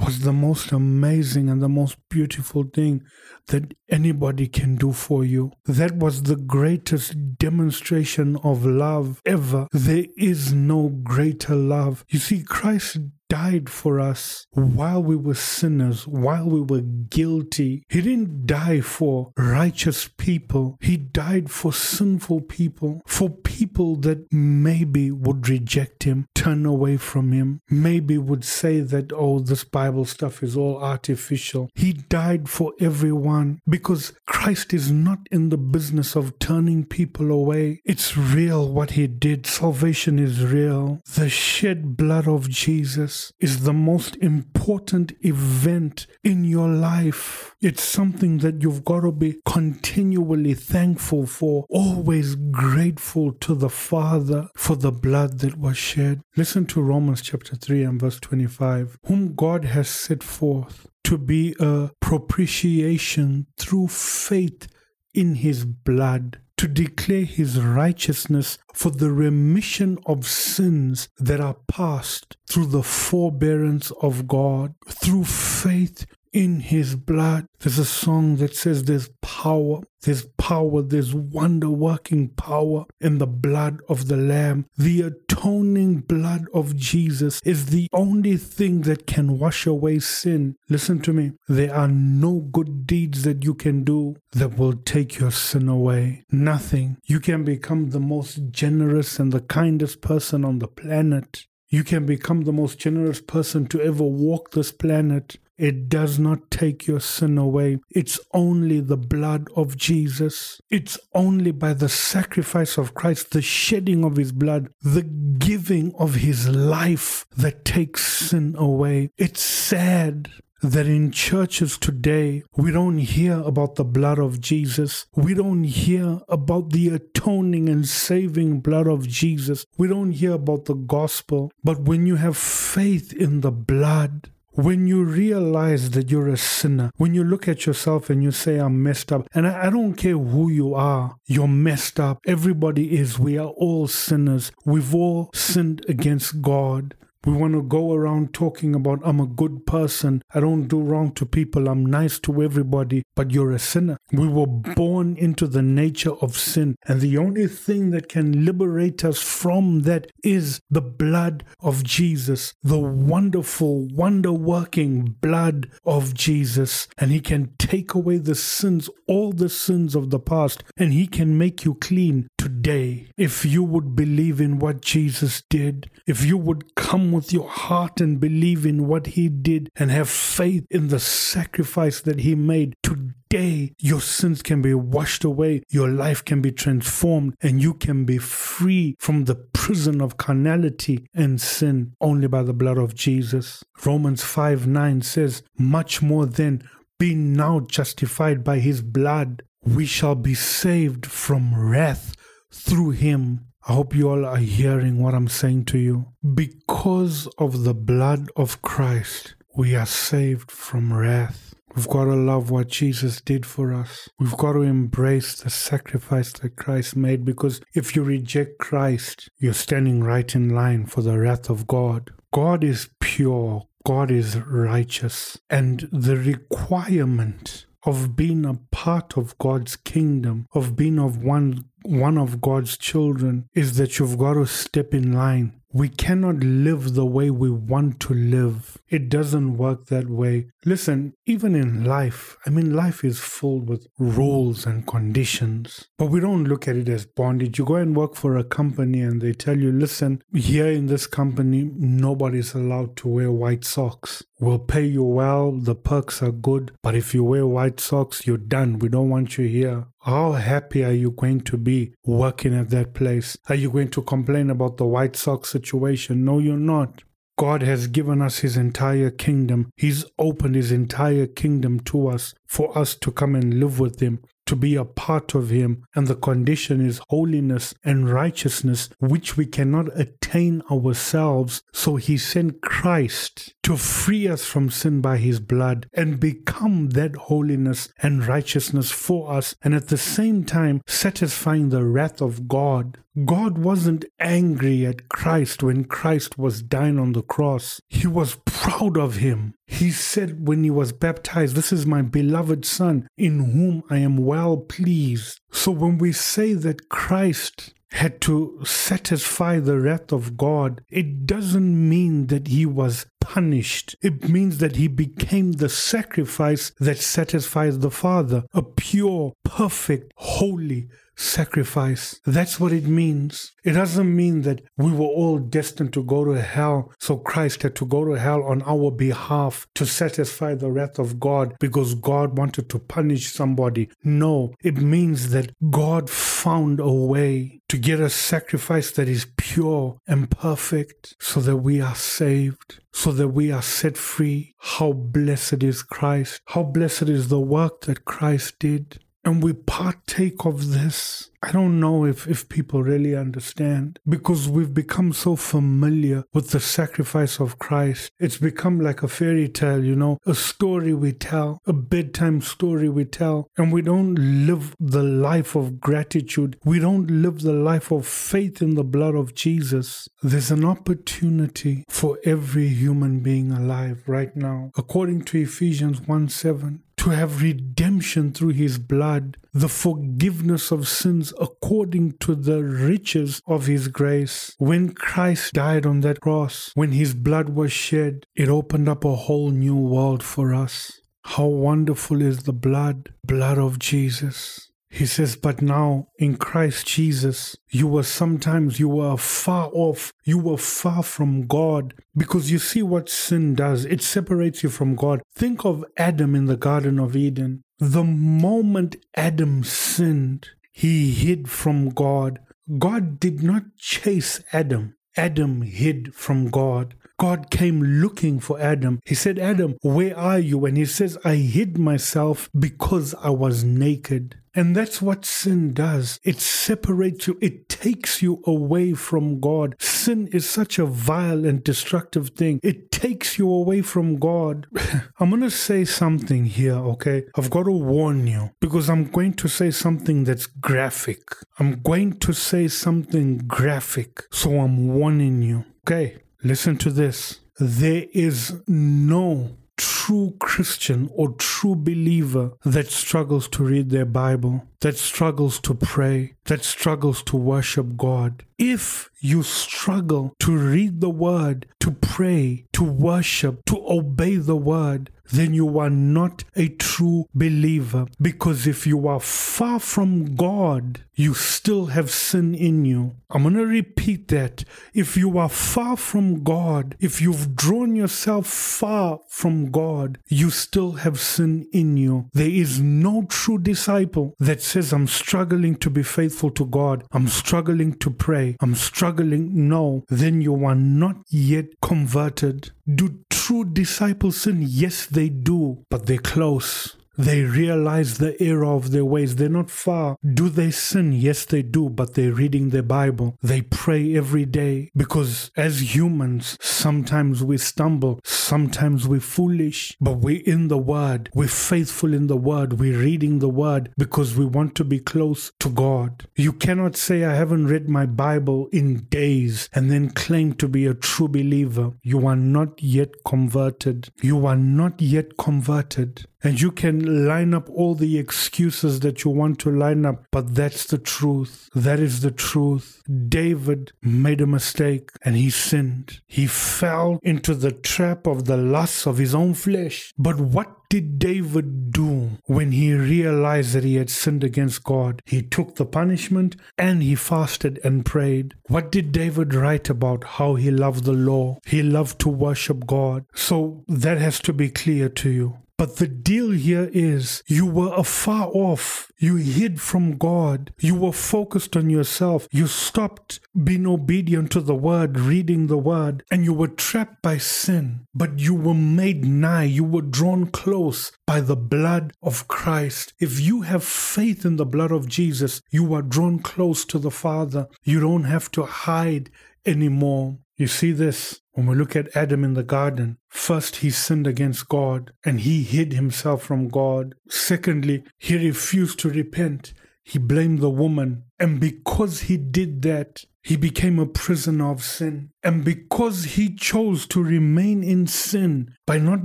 was 0.00 0.20
the 0.20 0.32
most 0.32 0.72
amazing 0.72 1.48
and 1.48 1.62
the 1.62 1.68
most 1.68 1.96
beautiful 2.08 2.64
thing 2.64 3.02
that 3.48 3.74
anybody 3.88 4.46
can 4.46 4.76
do 4.76 4.92
for 4.92 5.24
you. 5.24 5.52
That 5.66 5.96
was 5.96 6.22
the 6.22 6.36
greatest 6.36 7.38
demonstration 7.38 8.36
of 8.44 8.64
love 8.64 9.20
ever. 9.24 9.66
There 9.72 10.06
is 10.16 10.52
no 10.52 10.88
greater 10.88 11.54
love. 11.54 12.04
You 12.08 12.18
see, 12.18 12.42
Christ 12.42 12.98
died 13.28 13.68
for 13.68 14.00
us 14.00 14.46
while 14.52 15.02
we 15.02 15.14
were 15.16 15.34
sinners, 15.34 16.06
while 16.06 16.48
we 16.48 16.60
were 16.60 16.80
guilty. 16.80 17.84
He 17.88 18.00
didn't 18.00 18.46
die 18.46 18.80
for 18.80 19.32
righteous 19.36 20.08
people, 20.08 20.78
He 20.80 20.96
died 20.96 21.50
for 21.50 21.72
sinful 21.72 22.42
people, 22.42 23.02
for 23.06 23.28
people 23.28 23.96
that 23.96 24.32
maybe 24.32 25.10
would 25.10 25.48
reject 25.48 26.04
Him, 26.04 26.26
turn 26.34 26.64
away 26.64 26.96
from 26.96 27.32
Him, 27.32 27.60
maybe 27.70 28.16
would 28.18 28.44
say 28.44 28.80
that, 28.80 29.12
oh, 29.12 29.40
this 29.40 29.64
Bible 29.64 30.04
stuff 30.04 30.42
is 30.42 30.56
all 30.56 30.82
artificial. 30.82 31.68
He 31.74 31.92
died 31.92 32.48
for 32.48 32.72
everyone 32.80 33.60
because 33.68 34.12
Christ 34.26 34.72
is 34.72 34.90
not 34.90 35.20
in 35.30 35.50
the 35.50 35.58
business 35.58 36.16
of 36.16 36.38
turning 36.38 36.84
people 36.84 37.30
away. 37.30 37.80
It's 37.84 38.16
real 38.16 38.72
what 38.72 38.92
He 38.92 39.06
did. 39.06 39.46
Salvation 39.46 40.18
is 40.18 40.44
real. 40.44 41.00
The 41.14 41.28
shed 41.28 41.96
blood 41.96 42.26
of 42.26 42.48
Jesus 42.48 43.17
is 43.40 43.64
the 43.64 43.72
most 43.72 44.16
important 44.16 45.12
event 45.20 46.06
in 46.22 46.44
your 46.44 46.68
life. 46.68 47.54
It's 47.60 47.82
something 47.82 48.38
that 48.38 48.62
you've 48.62 48.84
got 48.84 49.00
to 49.00 49.12
be 49.12 49.40
continually 49.44 50.54
thankful 50.54 51.26
for, 51.26 51.66
always 51.68 52.34
grateful 52.36 53.32
to 53.32 53.54
the 53.54 53.70
Father 53.70 54.48
for 54.56 54.76
the 54.76 54.92
blood 54.92 55.40
that 55.40 55.58
was 55.58 55.76
shed. 55.76 56.20
Listen 56.36 56.66
to 56.66 56.82
Romans 56.82 57.22
chapter 57.22 57.56
3 57.56 57.82
and 57.84 58.00
verse 58.00 58.20
25, 58.20 58.98
whom 59.06 59.34
God 59.34 59.64
has 59.64 59.88
set 59.88 60.22
forth 60.22 60.86
to 61.04 61.16
be 61.16 61.54
a 61.58 61.90
propitiation 62.00 63.46
through 63.56 63.88
faith 63.88 64.68
in 65.14 65.36
his 65.36 65.64
blood 65.64 66.38
to 66.58 66.68
declare 66.68 67.24
his 67.24 67.60
righteousness 67.60 68.58
for 68.74 68.90
the 68.90 69.10
remission 69.10 69.98
of 70.06 70.26
sins 70.26 71.08
that 71.18 71.40
are 71.40 71.56
past 71.68 72.36
through 72.48 72.66
the 72.66 72.82
forbearance 72.82 73.90
of 74.02 74.26
God, 74.26 74.74
through 74.88 75.24
faith 75.24 76.04
in 76.32 76.60
his 76.60 76.94
blood. 76.96 77.46
There's 77.60 77.78
a 77.78 77.84
song 77.84 78.36
that 78.36 78.54
says 78.54 78.84
there's 78.84 79.08
power, 79.22 79.80
there's 80.02 80.26
power, 80.36 80.82
there's 80.82 81.14
wonder 81.14 81.70
working 81.70 82.28
power 82.28 82.84
in 83.00 83.18
the 83.18 83.26
blood 83.26 83.80
of 83.88 84.08
the 84.08 84.16
Lamb. 84.16 84.66
The 84.76 85.02
atoning 85.38 86.00
blood 86.00 86.46
of 86.52 86.76
Jesus 86.76 87.40
is 87.44 87.66
the 87.66 87.88
only 87.92 88.36
thing 88.36 88.82
that 88.82 89.06
can 89.06 89.38
wash 89.38 89.66
away 89.66 89.98
sin. 90.00 90.56
Listen 90.68 91.00
to 91.00 91.12
me. 91.12 91.32
There 91.48 91.72
are 91.74 91.88
no 91.88 92.40
good 92.40 92.86
deeds 92.86 93.22
that 93.22 93.44
you 93.44 93.54
can 93.54 93.84
do 93.84 94.16
that 94.32 94.58
will 94.58 94.72
take 94.72 95.18
your 95.18 95.30
sin 95.30 95.68
away. 95.68 96.24
Nothing. 96.30 96.96
You 97.04 97.20
can 97.20 97.44
become 97.44 97.90
the 97.90 98.00
most 98.00 98.50
generous 98.50 99.20
and 99.20 99.32
the 99.32 99.40
kindest 99.40 100.00
person 100.00 100.44
on 100.44 100.58
the 100.58 100.68
planet. 100.68 101.46
You 101.68 101.84
can 101.84 102.04
become 102.06 102.42
the 102.42 102.52
most 102.52 102.78
generous 102.78 103.20
person 103.20 103.66
to 103.66 103.80
ever 103.80 104.02
walk 104.02 104.50
this 104.50 104.72
planet. 104.72 105.36
It 105.58 105.88
does 105.88 106.18
not 106.18 106.50
take 106.50 106.86
your 106.86 107.00
sin 107.00 107.36
away. 107.36 107.78
It's 107.90 108.20
only 108.32 108.80
the 108.80 108.96
blood 108.96 109.48
of 109.56 109.76
Jesus. 109.76 110.60
It's 110.70 110.98
only 111.14 111.50
by 111.50 111.72
the 111.74 111.88
sacrifice 111.88 112.78
of 112.78 112.94
Christ, 112.94 113.32
the 113.32 113.42
shedding 113.42 114.04
of 114.04 114.16
his 114.16 114.30
blood, 114.30 114.68
the 114.80 115.02
giving 115.02 115.92
of 115.98 116.14
his 116.14 116.48
life 116.48 117.26
that 117.36 117.64
takes 117.64 118.06
sin 118.06 118.54
away. 118.56 119.10
It's 119.18 119.42
sad 119.42 120.30
that 120.62 120.86
in 120.86 121.10
churches 121.12 121.78
today, 121.78 122.42
we 122.56 122.72
don't 122.72 122.98
hear 122.98 123.40
about 123.40 123.76
the 123.76 123.84
blood 123.84 124.18
of 124.18 124.40
Jesus. 124.40 125.06
We 125.14 125.34
don't 125.34 125.64
hear 125.64 126.20
about 126.28 126.70
the 126.70 126.88
atoning 126.88 127.68
and 127.68 127.86
saving 127.86 128.60
blood 128.60 128.88
of 128.88 129.06
Jesus. 129.06 129.64
We 129.76 129.88
don't 129.88 130.12
hear 130.12 130.32
about 130.32 130.64
the 130.64 130.74
gospel. 130.74 131.52
But 131.62 131.82
when 131.82 132.06
you 132.06 132.16
have 132.16 132.36
faith 132.36 133.12
in 133.12 133.40
the 133.40 133.52
blood, 133.52 134.30
when 134.58 134.88
you 134.88 135.04
realize 135.04 135.90
that 135.90 136.10
you're 136.10 136.26
a 136.26 136.36
sinner, 136.36 136.90
when 136.96 137.14
you 137.14 137.22
look 137.22 137.46
at 137.46 137.64
yourself 137.64 138.10
and 138.10 138.24
you 138.24 138.32
say, 138.32 138.58
I'm 138.58 138.82
messed 138.82 139.12
up, 139.12 139.28
and 139.32 139.46
I, 139.46 139.66
I, 139.66 139.70
don't 139.70 139.94
care 139.94 140.18
who 140.18 140.50
you 140.50 140.74
are, 140.74 141.14
you're 141.26 141.46
messed 141.46 142.00
up. 142.00 142.18
Everybody 142.26 142.98
is. 142.98 143.20
We 143.20 143.38
are 143.38 143.46
all 143.50 143.86
sinners. 143.86 144.50
We've 144.64 144.92
all 144.92 145.30
sinned 145.32 145.84
against 145.88 146.42
God. 146.42 146.96
We 147.26 147.32
want 147.32 147.54
to 147.54 147.62
go 147.62 147.92
around 147.92 148.32
talking 148.32 148.74
about, 148.74 149.00
I'm 149.04 149.20
a 149.20 149.26
good 149.26 149.66
person. 149.66 150.22
I 150.34 150.40
don't 150.40 150.68
do 150.68 150.80
wrong 150.80 151.12
to 151.12 151.26
people. 151.26 151.68
I'm 151.68 151.84
nice 151.84 152.18
to 152.20 152.42
everybody, 152.42 153.02
but 153.16 153.32
you're 153.32 153.50
a 153.50 153.58
sinner. 153.58 153.98
We 154.12 154.28
were 154.28 154.46
born 154.46 155.16
into 155.16 155.46
the 155.46 155.62
nature 155.62 156.14
of 156.22 156.38
sin. 156.38 156.76
And 156.86 157.00
the 157.00 157.18
only 157.18 157.48
thing 157.48 157.90
that 157.90 158.08
can 158.08 158.44
liberate 158.44 159.04
us 159.04 159.20
from 159.20 159.80
that 159.80 160.10
is 160.22 160.60
the 160.70 160.80
blood 160.80 161.44
of 161.60 161.82
Jesus, 161.82 162.54
the 162.62 162.78
wonderful, 162.78 163.88
wonder 163.88 164.32
working 164.32 165.16
blood 165.20 165.70
of 165.84 166.14
Jesus. 166.14 166.86
And 166.98 167.10
He 167.10 167.20
can 167.20 167.52
take 167.58 167.94
away 167.94 168.18
the 168.18 168.36
sins, 168.36 168.88
all 169.08 169.32
the 169.32 169.48
sins 169.48 169.94
of 169.94 170.10
the 170.10 170.20
past, 170.20 170.62
and 170.76 170.92
He 170.92 171.06
can 171.06 171.36
make 171.36 171.64
you 171.64 171.74
clean 171.74 172.28
today. 172.48 173.06
If 173.18 173.44
you 173.44 173.62
would 173.62 173.94
believe 173.94 174.40
in 174.40 174.58
what 174.58 174.80
Jesus 174.80 175.42
did, 175.50 175.90
if 176.06 176.24
you 176.24 176.38
would 176.38 176.74
come 176.74 177.12
with 177.12 177.30
your 177.30 177.46
heart 177.48 178.00
and 178.00 178.18
believe 178.18 178.64
in 178.64 178.86
what 178.86 179.08
He 179.08 179.28
did 179.28 179.70
and 179.76 179.90
have 179.90 180.08
faith 180.08 180.64
in 180.70 180.88
the 180.88 180.98
sacrifice 180.98 182.00
that 182.00 182.20
He 182.20 182.34
made, 182.34 182.74
today 182.82 183.74
your 183.78 184.00
sins 184.00 184.40
can 184.40 184.62
be 184.62 184.72
washed 184.72 185.24
away, 185.24 185.62
your 185.68 185.88
life 185.88 186.24
can 186.24 186.40
be 186.40 186.50
transformed, 186.50 187.34
and 187.42 187.60
you 187.60 187.74
can 187.74 188.06
be 188.06 188.16
free 188.16 188.96
from 188.98 189.24
the 189.24 189.34
prison 189.34 190.00
of 190.00 190.16
carnality 190.16 191.06
and 191.14 191.42
sin 191.42 191.92
only 192.00 192.28
by 192.28 192.42
the 192.42 192.54
blood 192.54 192.78
of 192.78 192.94
Jesus. 192.94 193.62
Romans 193.84 194.24
5 194.24 194.66
9 194.66 195.02
says, 195.02 195.42
Much 195.58 196.00
more 196.00 196.24
then, 196.24 196.62
being 196.98 197.34
now 197.34 197.60
justified 197.60 198.42
by 198.42 198.58
His 198.58 198.80
blood, 198.80 199.42
we 199.62 199.84
shall 199.84 200.14
be 200.14 200.32
saved 200.32 201.04
from 201.04 201.54
wrath 201.54 202.14
through 202.52 202.90
Him. 202.90 203.46
I 203.68 203.74
hope 203.74 203.94
you 203.94 204.08
all 204.08 204.24
are 204.24 204.36
hearing 204.36 205.02
what 205.02 205.14
I'm 205.14 205.28
saying 205.28 205.66
to 205.66 205.78
you. 205.78 206.06
Because 206.34 207.26
of 207.38 207.64
the 207.64 207.74
blood 207.74 208.30
of 208.36 208.62
Christ, 208.62 209.34
we 209.56 209.74
are 209.74 209.86
saved 209.86 210.50
from 210.50 210.92
wrath. 210.92 211.54
We've 211.74 211.88
got 211.88 212.04
to 212.04 212.14
love 212.14 212.50
what 212.50 212.68
Jesus 212.68 213.20
did 213.20 213.44
for 213.44 213.72
us. 213.72 214.08
We've 214.18 214.36
got 214.36 214.52
to 214.54 214.62
embrace 214.62 215.36
the 215.36 215.50
sacrifice 215.50 216.32
that 216.32 216.56
Christ 216.56 216.96
made 216.96 217.24
because 217.24 217.60
if 217.74 217.94
you 217.94 218.02
reject 218.02 218.58
Christ, 218.58 219.28
you're 219.38 219.52
standing 219.52 220.02
right 220.02 220.34
in 220.34 220.48
line 220.48 220.86
for 220.86 221.02
the 221.02 221.18
wrath 221.18 221.50
of 221.50 221.66
God. 221.66 222.10
God 222.32 222.64
is 222.64 222.88
pure, 223.00 223.66
God 223.84 224.10
is 224.10 224.36
righteous, 224.36 225.38
and 225.50 225.88
the 225.92 226.16
requirement 226.16 227.66
of 227.84 228.16
being 228.16 228.44
a 228.44 228.54
part 228.70 229.16
of 229.16 229.36
God's 229.38 229.76
kingdom, 229.76 230.46
of 230.52 230.76
being 230.76 230.98
of 230.98 231.22
one 231.22 231.64
one 231.84 232.18
of 232.18 232.40
God's 232.40 232.76
children 232.76 233.48
is 233.54 233.76
that 233.76 233.98
you've 233.98 234.18
got 234.18 234.34
to 234.34 234.46
step 234.46 234.92
in 234.92 235.12
line. 235.12 235.57
We 235.70 235.90
cannot 235.90 236.36
live 236.36 236.94
the 236.94 237.04
way 237.04 237.30
we 237.30 237.50
want 237.50 238.00
to 238.00 238.14
live. 238.14 238.78
It 238.88 239.10
doesn't 239.10 239.58
work 239.58 239.86
that 239.86 240.08
way. 240.08 240.46
Listen, 240.64 241.12
even 241.26 241.54
in 241.54 241.84
life, 241.84 242.38
I 242.46 242.50
mean, 242.50 242.74
life 242.74 243.04
is 243.04 243.20
full 243.20 243.60
with 243.60 243.86
rules 243.98 244.64
and 244.64 244.86
conditions, 244.86 245.88
but 245.98 246.06
we 246.06 246.20
don't 246.20 246.44
look 246.44 246.66
at 246.66 246.76
it 246.76 246.88
as 246.88 247.04
bondage. 247.04 247.58
You 247.58 247.66
go 247.66 247.74
and 247.74 247.94
work 247.94 248.14
for 248.14 248.38
a 248.38 248.44
company 248.44 249.02
and 249.02 249.20
they 249.20 249.34
tell 249.34 249.58
you, 249.58 249.70
listen, 249.70 250.22
here 250.34 250.68
in 250.68 250.86
this 250.86 251.06
company, 251.06 251.70
nobody's 251.76 252.54
allowed 252.54 252.96
to 252.98 253.08
wear 253.08 253.30
white 253.30 253.64
socks. 253.64 254.24
We'll 254.40 254.58
pay 254.58 254.86
you 254.86 255.02
well, 255.02 255.52
the 255.52 255.74
perks 255.74 256.22
are 256.22 256.32
good, 256.32 256.72
but 256.82 256.94
if 256.94 257.12
you 257.12 257.24
wear 257.24 257.46
white 257.46 257.78
socks, 257.78 258.26
you're 258.26 258.38
done. 258.38 258.78
We 258.78 258.88
don't 258.88 259.10
want 259.10 259.36
you 259.36 259.46
here. 259.46 259.86
How 260.08 260.32
happy 260.32 260.82
are 260.86 260.92
you 260.92 261.10
going 261.10 261.42
to 261.42 261.58
be 261.58 261.92
working 262.02 262.54
at 262.54 262.70
that 262.70 262.94
place? 262.94 263.36
Are 263.50 263.54
you 263.54 263.70
going 263.70 263.90
to 263.90 264.00
complain 264.00 264.48
about 264.48 264.78
the 264.78 264.86
white 264.86 265.16
socks 265.16 265.50
situation? 265.50 266.24
No, 266.24 266.38
you're 266.38 266.56
not. 266.56 267.02
God 267.36 267.62
has 267.62 267.88
given 267.88 268.22
us 268.22 268.38
his 268.38 268.56
entire 268.56 269.10
kingdom. 269.10 269.70
He's 269.76 270.06
opened 270.18 270.54
his 270.54 270.72
entire 270.72 271.26
kingdom 271.26 271.80
to 271.80 272.08
us 272.08 272.32
for 272.46 272.76
us 272.76 272.94
to 272.94 273.12
come 273.12 273.34
and 273.34 273.60
live 273.60 273.78
with 273.78 274.00
him 274.00 274.20
to 274.48 274.56
be 274.56 274.76
a 274.76 274.84
part 274.84 275.34
of 275.34 275.50
Him, 275.50 275.84
and 275.94 276.06
the 276.06 276.14
condition 276.14 276.80
is 276.84 277.02
holiness 277.10 277.74
and 277.84 278.08
righteousness, 278.10 278.88
which 278.98 279.36
we 279.36 279.44
cannot 279.44 279.88
attain 279.98 280.62
ourselves. 280.70 281.62
So 281.72 281.96
He 281.96 282.16
sent 282.16 282.62
Christ 282.62 283.54
to 283.64 283.76
free 283.76 284.26
us 284.26 284.46
from 284.46 284.70
sin 284.70 285.02
by 285.02 285.18
His 285.18 285.38
blood 285.38 285.86
and 285.92 286.18
become 286.18 286.90
that 286.90 287.14
holiness 287.14 287.90
and 287.98 288.26
righteousness 288.26 288.90
for 288.90 289.30
us, 289.30 289.54
and 289.62 289.74
at 289.74 289.88
the 289.88 289.98
same 289.98 290.44
time 290.44 290.80
satisfying 290.86 291.68
the 291.68 291.84
wrath 291.84 292.22
of 292.22 292.48
God. 292.48 292.96
God 293.24 293.58
wasn't 293.58 294.04
angry 294.18 294.84
at 294.84 295.08
Christ 295.08 295.62
when 295.62 295.84
Christ 295.84 296.38
was 296.38 296.62
dying 296.62 296.98
on 296.98 297.12
the 297.12 297.22
cross. 297.22 297.80
He 297.88 298.06
was 298.06 298.38
proud 298.44 298.96
of 298.98 299.16
him. 299.16 299.54
He 299.66 299.90
said 299.90 300.46
when 300.46 300.62
he 300.62 300.70
was 300.70 300.92
baptized, 300.92 301.56
This 301.56 301.72
is 301.72 301.86
my 301.86 302.02
beloved 302.02 302.64
Son, 302.64 303.08
in 303.16 303.52
whom 303.52 303.82
I 303.88 303.98
am 303.98 304.18
well 304.18 304.56
pleased. 304.56 305.40
So 305.50 305.70
when 305.72 305.98
we 305.98 306.12
say 306.12 306.54
that 306.54 306.88
Christ 306.88 307.72
had 307.92 308.20
to 308.20 308.60
satisfy 308.64 309.58
the 309.58 309.80
wrath 309.80 310.12
of 310.12 310.36
God, 310.36 310.82
it 310.90 311.26
doesn't 311.26 311.88
mean 311.88 312.26
that 312.26 312.48
he 312.48 312.66
was 312.66 313.06
punished. 313.20 313.96
It 314.02 314.28
means 314.28 314.58
that 314.58 314.76
he 314.76 314.88
became 314.88 315.52
the 315.52 315.68
sacrifice 315.68 316.72
that 316.80 316.98
satisfies 316.98 317.78
the 317.78 317.90
Father, 317.90 318.44
a 318.52 318.62
pure, 318.62 319.32
perfect, 319.44 320.12
holy, 320.16 320.88
sacrifice. 321.18 322.20
That's 322.24 322.60
what 322.60 322.72
it 322.72 322.86
means. 322.86 323.52
It 323.64 323.72
doesn't 323.72 324.14
mean 324.14 324.42
that 324.42 324.62
we 324.76 324.92
were 324.92 325.06
all 325.06 325.38
destined 325.38 325.92
to 325.94 326.04
go 326.04 326.24
to 326.24 326.40
hell, 326.40 326.92
so 326.98 327.16
Christ 327.16 327.62
had 327.62 327.74
to 327.76 327.86
go 327.86 328.04
to 328.04 328.12
hell 328.12 328.44
on 328.44 328.62
our 328.62 328.90
behalf 328.90 329.66
to 329.74 329.84
satisfy 329.84 330.54
the 330.54 330.70
wrath 330.70 330.98
of 330.98 331.18
God 331.18 331.56
because 331.58 331.94
God 331.94 332.38
wanted 332.38 332.70
to 332.70 332.78
punish 332.78 333.32
somebody. 333.32 333.90
No, 334.04 334.54
it 334.62 334.76
means 334.76 335.30
that 335.30 335.52
God 335.70 336.08
found 336.08 336.80
a 336.80 336.92
way 336.92 337.60
to 337.68 337.76
get 337.76 338.00
a 338.00 338.08
sacrifice 338.08 338.92
that 338.92 339.08
is 339.08 339.26
pure 339.36 339.98
and 340.06 340.30
perfect 340.30 341.16
so 341.20 341.40
that 341.40 341.58
we 341.58 341.80
are 341.80 341.94
saved 341.96 342.80
so 342.90 343.12
that 343.12 343.28
we 343.28 343.52
are 343.52 343.62
set 343.62 343.96
free. 343.96 344.54
How 344.58 344.92
blessed 344.92 345.62
is 345.62 345.82
Christ! 345.82 346.40
How 346.46 346.64
blessed 346.64 347.08
is 347.08 347.28
the 347.28 347.38
work 347.38 347.82
that 347.82 348.04
Christ 348.04 348.58
did 348.58 348.98
and 349.24 349.42
we 349.42 349.52
partake 349.52 350.44
of 350.44 350.70
this. 350.72 351.30
I 351.42 351.52
don't 351.52 351.78
know 351.78 352.04
if, 352.04 352.26
if 352.26 352.48
people 352.48 352.82
really 352.82 353.14
understand 353.14 354.00
because 354.08 354.48
we've 354.48 354.74
become 354.74 355.12
so 355.12 355.36
familiar 355.36 356.24
with 356.32 356.50
the 356.50 356.58
sacrifice 356.58 357.38
of 357.38 357.60
Christ. 357.60 358.10
It's 358.18 358.38
become 358.38 358.80
like 358.80 359.02
a 359.02 359.08
fairy 359.08 359.48
tale, 359.48 359.84
you 359.84 359.94
know, 359.94 360.18
a 360.26 360.34
story 360.34 360.94
we 360.94 361.12
tell, 361.12 361.60
a 361.64 361.72
bedtime 361.72 362.40
story 362.40 362.88
we 362.88 363.04
tell, 363.04 363.48
and 363.56 363.72
we 363.72 363.82
don't 363.82 364.16
live 364.16 364.74
the 364.80 365.04
life 365.04 365.54
of 365.54 365.80
gratitude. 365.80 366.58
We 366.64 366.80
don't 366.80 367.08
live 367.08 367.42
the 367.42 367.52
life 367.52 367.92
of 367.92 368.06
faith 368.06 368.60
in 368.60 368.74
the 368.74 368.84
blood 368.84 369.14
of 369.14 369.34
Jesus. 369.34 370.08
There's 370.22 370.50
an 370.50 370.64
opportunity 370.64 371.84
for 371.88 372.18
every 372.24 372.68
human 372.68 373.20
being 373.20 373.52
alive 373.52 374.02
right 374.08 374.34
now. 374.34 374.72
According 374.76 375.22
to 375.26 375.38
Ephesians 375.38 376.00
1 376.00 376.28
7, 376.28 376.82
to 377.10 377.16
have 377.16 377.42
redemption 377.42 378.32
through 378.32 378.50
his 378.50 378.78
blood, 378.78 379.36
the 379.54 379.68
forgiveness 379.68 380.70
of 380.70 380.86
sins 380.86 381.32
according 381.40 382.12
to 382.18 382.34
the 382.34 382.62
riches 382.62 383.40
of 383.46 383.66
his 383.66 383.88
grace. 383.88 384.54
When 384.58 384.92
Christ 384.92 385.54
died 385.54 385.86
on 385.86 386.00
that 386.00 386.20
cross, 386.20 386.70
when 386.74 386.92
his 386.92 387.14
blood 387.14 387.50
was 387.50 387.72
shed, 387.72 388.26
it 388.36 388.48
opened 388.48 388.88
up 388.88 389.04
a 389.04 389.14
whole 389.14 389.50
new 389.50 389.76
world 389.76 390.22
for 390.22 390.54
us. 390.54 391.00
How 391.24 391.46
wonderful 391.46 392.22
is 392.22 392.44
the 392.44 392.52
blood, 392.52 393.14
blood 393.24 393.58
of 393.58 393.78
Jesus. 393.78 394.67
He 394.90 395.04
says, 395.06 395.36
but 395.36 395.60
now 395.60 396.08
in 396.18 396.36
Christ 396.36 396.86
Jesus, 396.86 397.56
you 397.68 397.86
were 397.86 398.02
sometimes, 398.02 398.80
you 398.80 398.88
were 398.88 399.16
far 399.16 399.70
off, 399.72 400.12
you 400.24 400.38
were 400.38 400.56
far 400.56 401.02
from 401.02 401.46
God. 401.46 401.94
Because 402.16 402.50
you 402.50 402.58
see 402.58 402.82
what 402.82 403.08
sin 403.08 403.54
does, 403.54 403.84
it 403.84 404.00
separates 404.00 404.62
you 404.62 404.70
from 404.70 404.94
God. 404.94 405.20
Think 405.34 405.64
of 405.64 405.84
Adam 405.96 406.34
in 406.34 406.46
the 406.46 406.56
Garden 406.56 406.98
of 406.98 407.16
Eden. 407.16 407.62
The 407.78 408.04
moment 408.04 408.96
Adam 409.14 409.62
sinned, 409.62 410.48
he 410.72 411.12
hid 411.12 411.50
from 411.50 411.90
God. 411.90 412.40
God 412.78 413.20
did 413.20 413.42
not 413.42 413.76
chase 413.76 414.40
Adam. 414.52 414.96
Adam 415.16 415.62
hid 415.62 416.14
from 416.14 416.50
God. 416.50 416.94
God 417.18 417.50
came 417.50 417.82
looking 417.82 418.38
for 418.38 418.60
Adam. 418.60 419.00
He 419.04 419.14
said, 419.14 419.38
Adam, 419.38 419.76
where 419.82 420.16
are 420.16 420.38
you? 420.38 420.64
And 420.64 420.76
he 420.76 420.84
says, 420.84 421.18
I 421.24 421.34
hid 421.34 421.76
myself 421.76 422.48
because 422.56 423.14
I 423.16 423.30
was 423.30 423.64
naked. 423.64 424.36
And 424.54 424.74
that's 424.74 425.00
what 425.00 425.24
sin 425.24 425.72
does. 425.72 426.18
It 426.24 426.40
separates 426.40 427.26
you, 427.26 427.38
it 427.40 427.68
takes 427.68 428.22
you 428.22 428.42
away 428.44 428.94
from 428.94 429.40
God. 429.40 429.76
Sin 429.78 430.28
is 430.32 430.48
such 430.48 430.78
a 430.78 430.86
vile 430.86 431.44
and 431.44 431.62
destructive 431.62 432.30
thing. 432.30 432.58
It 432.62 432.90
takes 432.90 433.38
you 433.38 433.48
away 433.50 433.82
from 433.82 434.16
God. 434.16 434.66
I'm 435.20 435.30
going 435.30 435.42
to 435.42 435.50
say 435.50 435.84
something 435.84 436.44
here, 436.44 436.74
okay? 436.74 437.26
I've 437.36 437.50
got 437.50 437.64
to 437.64 437.72
warn 437.72 438.26
you 438.26 438.50
because 438.60 438.88
I'm 438.90 439.04
going 439.04 439.34
to 439.34 439.48
say 439.48 439.70
something 439.70 440.24
that's 440.24 440.46
graphic. 440.46 441.22
I'm 441.58 441.80
going 441.82 442.18
to 442.18 442.32
say 442.32 442.68
something 442.68 443.38
graphic. 443.38 444.22
So 444.32 444.58
I'm 444.58 444.88
warning 444.88 445.42
you, 445.42 445.64
okay? 445.86 446.18
Listen 446.42 446.76
to 446.78 446.90
this. 446.90 447.40
There 447.58 448.06
is 448.12 448.54
no 448.68 449.56
true 449.76 450.34
Christian 450.38 451.08
or 451.14 451.32
true 451.32 451.74
believer 451.74 452.52
that 452.64 452.88
struggles 452.88 453.48
to 453.48 453.64
read 453.64 453.90
their 453.90 454.04
Bible, 454.04 454.64
that 454.80 454.96
struggles 454.96 455.58
to 455.60 455.74
pray, 455.74 456.34
that 456.48 456.64
struggles 456.64 457.22
to 457.22 457.36
worship 457.36 457.96
God. 457.96 458.44
If 458.58 459.08
you 459.20 459.42
struggle 459.42 460.34
to 460.40 460.56
read 460.56 461.00
the 461.00 461.10
Word, 461.10 461.66
to 461.80 461.92
pray, 461.92 462.66
to 462.72 462.84
worship, 462.84 463.64
to 463.66 463.76
obey 463.88 464.36
the 464.36 464.56
Word, 464.56 465.10
then 465.30 465.52
you 465.54 465.78
are 465.78 465.90
not 465.90 466.44
a 466.56 466.68
true 466.68 467.26
believer. 467.34 468.06
Because 468.20 468.66
if 468.66 468.86
you 468.86 469.06
are 469.08 469.20
far 469.20 469.78
from 469.78 470.34
God, 470.34 471.02
you 471.14 471.34
still 471.34 471.86
have 471.86 472.10
sin 472.10 472.54
in 472.54 472.84
you. 472.84 473.16
I'm 473.28 473.42
going 473.42 473.54
to 473.56 473.66
repeat 473.66 474.28
that. 474.28 474.64
If 474.94 475.16
you 475.16 475.36
are 475.36 475.48
far 475.48 475.96
from 475.96 476.44
God, 476.44 476.96
if 477.00 477.20
you've 477.20 477.54
drawn 477.56 477.94
yourself 477.96 478.46
far 478.46 479.20
from 479.28 479.70
God, 479.70 480.18
you 480.28 480.50
still 480.50 480.92
have 480.92 481.20
sin 481.20 481.68
in 481.72 481.96
you. 481.96 482.30
There 482.32 482.48
is 482.48 482.80
no 482.80 483.26
true 483.28 483.58
disciple 483.58 484.34
that 484.38 484.62
says, 484.62 484.92
I'm 484.92 485.08
struggling 485.08 485.76
to 485.76 485.90
be 485.90 486.02
faithful 486.02 486.37
to 486.38 486.64
God, 486.66 487.04
I'm 487.12 487.28
struggling 487.28 487.94
to 487.94 488.10
pray, 488.10 488.56
I'm 488.60 488.74
struggling. 488.74 489.68
No, 489.68 490.04
then 490.08 490.40
you 490.40 490.64
are 490.64 490.74
not 490.74 491.16
yet 491.28 491.66
converted. 491.82 492.70
Do 492.86 493.18
true 493.28 493.64
disciples 493.64 494.36
sin? 494.42 494.62
Yes, 494.62 495.06
they 495.06 495.28
do, 495.28 495.84
but 495.90 496.06
they're 496.06 496.18
close. 496.18 496.96
They 497.18 497.42
realize 497.42 498.18
the 498.18 498.40
error 498.40 498.64
of 498.64 498.92
their 498.92 499.04
ways. 499.04 499.34
They're 499.34 499.48
not 499.48 499.70
far. 499.70 500.16
Do 500.24 500.48
they 500.48 500.70
sin? 500.70 501.12
Yes, 501.12 501.44
they 501.44 501.62
do, 501.62 501.88
but 501.88 502.14
they're 502.14 502.32
reading 502.32 502.70
their 502.70 502.84
Bible. 502.84 503.36
They 503.42 503.62
pray 503.62 504.16
every 504.16 504.44
day 504.44 504.92
because 504.96 505.50
as 505.56 505.96
humans, 505.96 506.56
sometimes 506.60 507.42
we 507.42 507.58
stumble, 507.58 508.20
sometimes 508.24 509.08
we're 509.08 509.18
foolish, 509.18 509.96
but 510.00 510.18
we're 510.18 510.42
in 510.46 510.68
the 510.68 510.78
Word. 510.78 511.28
We're 511.34 511.48
faithful 511.48 512.14
in 512.14 512.28
the 512.28 512.36
Word. 512.36 512.78
We're 512.78 513.00
reading 513.00 513.40
the 513.40 513.48
Word 513.48 513.90
because 513.98 514.36
we 514.36 514.46
want 514.46 514.76
to 514.76 514.84
be 514.84 515.00
close 515.00 515.50
to 515.58 515.70
God. 515.70 516.28
You 516.36 516.52
cannot 516.52 516.96
say, 516.96 517.24
I 517.24 517.34
haven't 517.34 517.66
read 517.66 517.88
my 517.88 518.06
Bible 518.06 518.68
in 518.72 519.06
days 519.10 519.68
and 519.74 519.90
then 519.90 520.10
claim 520.10 520.52
to 520.54 520.68
be 520.68 520.86
a 520.86 520.94
true 520.94 521.28
believer. 521.28 521.94
You 522.02 522.28
are 522.28 522.36
not 522.36 522.80
yet 522.80 523.10
converted. 523.24 524.08
You 524.22 524.46
are 524.46 524.56
not 524.56 525.02
yet 525.02 525.36
converted. 525.36 526.26
And 526.42 526.60
you 526.60 526.70
can 526.70 527.26
line 527.26 527.52
up 527.52 527.68
all 527.70 527.94
the 527.94 528.18
excuses 528.18 529.00
that 529.00 529.24
you 529.24 529.30
want 529.30 529.58
to 529.60 529.70
line 529.70 530.06
up, 530.06 530.24
but 530.30 530.54
that's 530.54 530.84
the 530.84 530.98
truth. 530.98 531.68
That 531.74 531.98
is 531.98 532.20
the 532.20 532.30
truth. 532.30 533.02
David 533.28 533.92
made 534.02 534.40
a 534.40 534.46
mistake 534.46 535.10
and 535.22 535.36
he 535.36 535.50
sinned. 535.50 536.20
He 536.26 536.46
fell 536.46 537.18
into 537.22 537.54
the 537.54 537.72
trap 537.72 538.26
of 538.26 538.44
the 538.44 538.56
lusts 538.56 539.06
of 539.06 539.18
his 539.18 539.34
own 539.34 539.54
flesh. 539.54 540.12
But 540.16 540.38
what 540.38 540.88
did 540.88 541.18
David 541.18 541.90
do 541.90 542.30
when 542.44 542.72
he 542.72 542.94
realized 542.94 543.74
that 543.74 543.84
he 543.84 543.96
had 543.96 544.08
sinned 544.08 544.42
against 544.42 544.84
God? 544.84 545.20
He 545.26 545.42
took 545.42 545.74
the 545.74 545.84
punishment 545.84 546.56
and 546.78 547.02
he 547.02 547.14
fasted 547.14 547.78
and 547.84 548.06
prayed. 548.06 548.54
What 548.68 548.90
did 548.90 549.12
David 549.12 549.54
write 549.54 549.90
about 549.90 550.24
how 550.24 550.54
he 550.54 550.70
loved 550.70 551.04
the 551.04 551.12
law? 551.12 551.58
He 551.66 551.82
loved 551.82 552.20
to 552.20 552.28
worship 552.28 552.86
God. 552.86 553.26
So 553.34 553.84
that 553.88 554.18
has 554.18 554.40
to 554.40 554.52
be 554.52 554.70
clear 554.70 555.08
to 555.10 555.30
you. 555.30 555.58
But 555.78 555.96
the 555.96 556.08
deal 556.08 556.50
here 556.50 556.90
is 556.92 557.44
you 557.46 557.64
were 557.64 557.94
afar 557.94 558.48
off. 558.48 559.12
You 559.16 559.36
hid 559.36 559.80
from 559.80 560.18
God. 560.18 560.72
You 560.80 560.96
were 560.96 561.12
focused 561.12 561.76
on 561.76 561.88
yourself. 561.88 562.48
You 562.50 562.66
stopped 562.66 563.38
being 563.62 563.86
obedient 563.86 564.50
to 564.52 564.60
the 564.60 564.74
word, 564.74 565.18
reading 565.20 565.68
the 565.68 565.78
word, 565.78 566.24
and 566.32 566.44
you 566.44 566.52
were 566.52 566.66
trapped 566.66 567.22
by 567.22 567.38
sin. 567.38 568.06
But 568.12 568.40
you 568.40 568.56
were 568.56 568.74
made 568.74 569.24
nigh. 569.24 569.64
You 569.64 569.84
were 569.84 570.02
drawn 570.02 570.46
close 570.46 571.12
by 571.28 571.40
the 571.40 571.56
blood 571.56 572.12
of 572.24 572.48
Christ. 572.48 573.12
If 573.20 573.38
you 573.38 573.62
have 573.62 573.84
faith 573.84 574.44
in 574.44 574.56
the 574.56 574.66
blood 574.66 574.90
of 574.90 575.08
Jesus, 575.08 575.62
you 575.70 575.94
are 575.94 576.02
drawn 576.02 576.40
close 576.40 576.84
to 576.86 576.98
the 576.98 577.12
Father. 577.12 577.68
You 577.84 578.00
don't 578.00 578.24
have 578.24 578.50
to 578.52 578.64
hide 578.64 579.30
anymore. 579.64 580.38
You 580.56 580.66
see 580.66 580.90
this 580.90 581.40
when 581.58 581.66
we 581.66 581.74
look 581.74 581.96
at 581.96 582.16
Adam 582.16 582.44
in 582.44 582.54
the 582.54 582.62
garden. 582.62 583.18
First, 583.28 583.76
he 583.76 583.90
sinned 583.90 584.28
against 584.28 584.68
God 584.68 585.12
and 585.24 585.40
he 585.40 585.64
hid 585.64 585.92
himself 585.92 586.40
from 586.40 586.68
God. 586.68 587.16
Secondly, 587.28 588.04
he 588.16 588.36
refused 588.36 589.00
to 589.00 589.10
repent. 589.10 589.74
He 590.04 590.20
blamed 590.20 590.60
the 590.60 590.70
woman. 590.70 591.24
And 591.36 591.58
because 591.58 592.20
he 592.20 592.36
did 592.36 592.82
that, 592.82 593.24
he 593.42 593.56
became 593.56 593.98
a 593.98 594.06
prisoner 594.06 594.70
of 594.70 594.84
sin. 594.84 595.30
And 595.42 595.64
because 595.64 596.36
he 596.36 596.54
chose 596.54 597.08
to 597.08 597.24
remain 597.24 597.82
in 597.82 598.06
sin 598.06 598.72
by 598.86 598.98
not 598.98 599.24